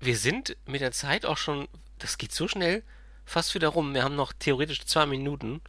Wir 0.00 0.16
sind 0.16 0.56
mit 0.66 0.80
der 0.80 0.92
Zeit 0.92 1.26
auch 1.26 1.36
schon, 1.36 1.68
das 1.98 2.16
geht 2.16 2.32
so 2.32 2.48
schnell, 2.48 2.82
fast 3.26 3.54
wieder 3.54 3.68
rum. 3.68 3.92
Wir 3.92 4.04
haben 4.04 4.16
noch 4.16 4.32
theoretisch 4.32 4.84
zwei 4.86 5.04
Minuten. 5.04 5.60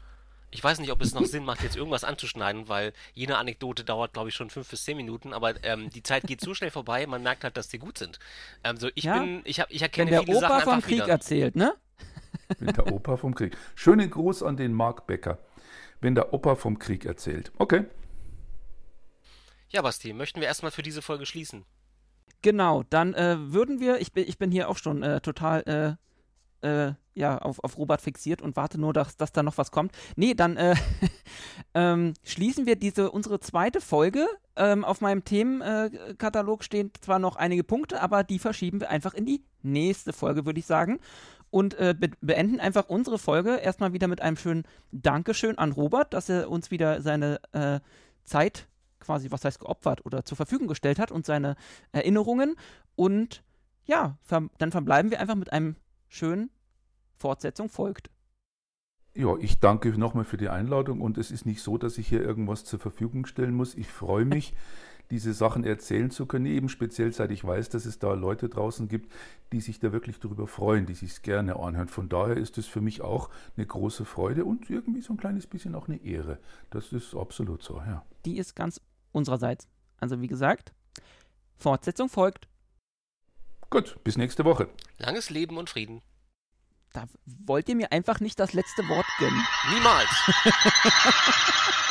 Ich 0.52 0.64
weiß 0.64 0.80
nicht, 0.80 0.92
ob 0.92 1.02
es 1.02 1.14
noch 1.14 1.26
Sinn 1.26 1.44
macht, 1.44 1.64
jetzt 1.64 1.76
irgendwas 1.76 2.04
anzuschneiden, 2.04 2.70
weil 2.70 2.94
jede 3.14 3.38
Anekdote 3.38 3.84
dauert, 3.84 4.14
glaube 4.14 4.30
ich, 4.30 4.36
schon 4.36 4.50
fünf 4.50 4.70
bis 4.70 4.84
zehn 4.86 4.96
Minuten, 4.96 5.34
aber 5.34 5.62
ähm, 5.64 5.90
die 5.90 6.04
Zeit 6.04 6.24
geht 6.24 6.40
so 6.40 6.54
schnell 6.54 6.72
vorbei, 6.72 7.06
man 7.08 7.24
merkt 7.24 7.44
halt, 7.44 7.58
dass 7.58 7.68
die 7.68 7.80
gut 7.80 7.98
sind. 7.98 8.20
Also 8.64 8.90
ich 8.96 9.06
ja? 9.06 9.20
bin, 9.20 9.42
ich, 9.44 9.60
hab, 9.60 9.70
ich 9.70 9.82
erkenne 9.82 10.12
Wenn 10.12 10.26
der 10.26 10.26
viele 10.26 10.38
Opa 10.38 10.60
Sachen 10.60 10.72
vom 10.72 10.82
Krieg 10.82 10.96
wieder. 10.96 11.10
erzählt, 11.10 11.56
ne? 11.56 11.76
Wenn 12.60 12.74
der 12.74 12.92
Opa 12.92 13.18
vom 13.18 13.36
Krieg. 13.36 13.58
Schönen 13.76 14.10
Gruß 14.10 14.44
an 14.44 14.56
den 14.56 14.74
Mark 14.74 15.08
Becker. 15.08 15.40
Wenn 16.00 16.16
der 16.16 16.34
Opa 16.34 16.56
vom 16.56 16.80
Krieg 16.80 17.06
erzählt. 17.06 17.52
Okay. 17.58 17.86
Ja, 19.70 19.82
Basti, 19.82 20.14
möchten 20.14 20.40
wir 20.40 20.48
erstmal 20.48 20.72
für 20.72 20.84
diese 20.84 21.02
Folge 21.02 21.26
schließen? 21.26 21.66
Genau, 22.42 22.84
dann 22.84 23.14
äh, 23.14 23.38
würden 23.40 23.80
wir, 23.80 24.00
ich 24.00 24.14
bin, 24.14 24.28
ich 24.28 24.38
bin 24.38 24.52
hier 24.52 24.70
auch 24.70 24.78
schon 24.78 25.04
äh, 25.04 25.20
total 25.22 25.98
äh, 26.62 26.68
äh 26.68 26.94
ja, 27.16 27.38
auf, 27.38 27.64
auf 27.64 27.78
Robert 27.78 28.02
fixiert 28.02 28.42
und 28.42 28.56
warte 28.56 28.80
nur, 28.80 28.94
dass, 28.94 29.18
dass 29.18 29.32
da 29.32 29.42
noch 29.42 29.58
was 29.58 29.72
kommt. 29.72 29.94
Nee, 30.16 30.34
dann 30.34 30.58
äh, 30.58 30.76
ähm, 31.74 32.14
schließen 32.24 32.66
wir 32.66 32.76
diese 32.76 33.10
unsere 33.10 33.40
zweite 33.40 33.82
Folge. 33.82 34.28
Ähm, 34.58 34.84
auf 34.86 35.02
meinem 35.02 35.24
Themenkatalog 35.24 36.64
stehen 36.64 36.92
zwar 37.02 37.20
noch 37.20 37.38
einige 37.38 37.64
Punkte, 37.64 38.02
aber 38.02 38.24
die 38.24 38.40
verschieben 38.40 38.82
wir 38.82 38.90
einfach 38.90 39.14
in 39.14 39.26
die 39.26 39.44
nächste 39.64 40.14
Folge, 40.14 40.46
würde 40.46 40.60
ich 40.60 40.66
sagen. 40.66 41.00
Und 41.50 41.74
äh, 41.76 41.96
be 41.98 42.10
beenden 42.20 42.60
einfach 42.60 42.90
unsere 42.90 43.18
Folge 43.18 43.56
erstmal 43.56 43.94
wieder 43.94 44.08
mit 44.08 44.22
einem 44.22 44.36
schönen 44.36 44.64
Dankeschön 44.92 45.58
an 45.58 45.72
Robert, 45.72 46.14
dass 46.14 46.28
er 46.28 46.50
uns 46.50 46.70
wieder 46.70 47.02
seine 47.02 47.40
äh, 47.54 47.80
Zeit 48.26 48.68
quasi, 49.00 49.32
was 49.32 49.46
heißt 49.46 49.60
geopfert 49.60 50.06
oder 50.06 50.26
zur 50.26 50.36
Verfügung 50.36 50.68
gestellt 50.68 51.00
hat 51.00 51.12
und 51.12 51.26
seine 51.26 51.56
Erinnerungen. 51.94 52.56
Und 52.96 53.44
ja, 53.86 54.18
ver 54.24 54.50
dann 54.58 54.72
verbleiben 54.72 55.12
wir 55.12 55.20
einfach 55.20 55.36
mit 55.36 55.54
einem 55.54 55.76
schönen 56.10 56.50
Fortsetzung 57.18 57.70
folgt. 57.70 58.10
Ja, 59.14 59.38
ich 59.38 59.60
danke 59.62 59.98
nochmal 59.98 60.26
für 60.26 60.36
die 60.36 60.50
Einladung 60.50 61.00
und 61.00 61.18
es 61.18 61.32
ist 61.32 61.46
nicht 61.46 61.62
so, 61.62 61.78
dass 61.78 61.98
ich 61.98 62.10
hier 62.10 62.22
irgendwas 62.22 62.66
zur 62.66 62.80
Verfügung 62.80 63.26
stellen 63.26 63.54
muss. 63.54 63.74
Ich 63.76 63.88
freue 63.88 64.26
mich, 64.26 64.54
diese 65.10 65.34
Sachen 65.34 65.64
erzählen 65.64 66.12
zu 66.12 66.26
können, 66.26 66.48
eben 66.48 66.68
speziell 66.68 67.14
seit 67.14 67.32
ich 67.32 67.44
weiß, 67.44 67.70
dass 67.70 67.86
es 67.86 68.00
da 68.00 68.14
Leute 68.14 68.50
draußen 68.50 68.88
gibt, 68.88 69.14
die 69.52 69.62
sich 69.62 69.80
da 69.80 69.94
wirklich 69.94 70.20
darüber 70.20 70.48
freuen, 70.48 70.86
die 70.86 70.96
sich 70.96 71.12
es 71.12 71.22
gerne 71.22 71.56
anhören. 71.58 71.88
Von 71.88 72.10
daher 72.10 72.36
ist 72.36 72.58
es 72.58 72.68
für 72.68 72.82
mich 72.82 73.02
auch 73.02 73.30
eine 73.56 73.66
große 73.66 74.04
Freude 74.04 74.44
und 74.44 74.70
irgendwie 74.70 75.02
so 75.02 75.14
ein 75.14 75.18
kleines 75.18 75.48
bisschen 75.48 75.76
auch 75.76 75.88
eine 75.88 76.04
Ehre. 76.04 76.40
Das 76.70 76.92
ist 76.92 77.16
absolut 77.16 77.64
so, 77.64 77.78
ja. 77.78 78.04
Die 78.26 78.38
ist 78.38 78.56
ganz 78.56 78.82
unsererseits. 79.12 79.68
Also 80.00 80.20
wie 80.22 80.28
gesagt, 80.28 80.74
Fortsetzung 81.56 82.10
folgt. 82.10 82.48
Gut, 83.70 83.98
bis 84.04 84.18
nächste 84.18 84.44
Woche. 84.44 84.68
Langes 84.98 85.30
Leben 85.30 85.58
und 85.58 85.70
Frieden. 85.70 86.02
Da 86.96 87.08
wollt 87.46 87.68
ihr 87.68 87.76
mir 87.76 87.92
einfach 87.92 88.22
nicht 88.22 88.40
das 88.40 88.54
letzte 88.54 88.88
Wort 88.88 89.06
gönnen. 89.20 89.46
Niemals. 89.74 90.10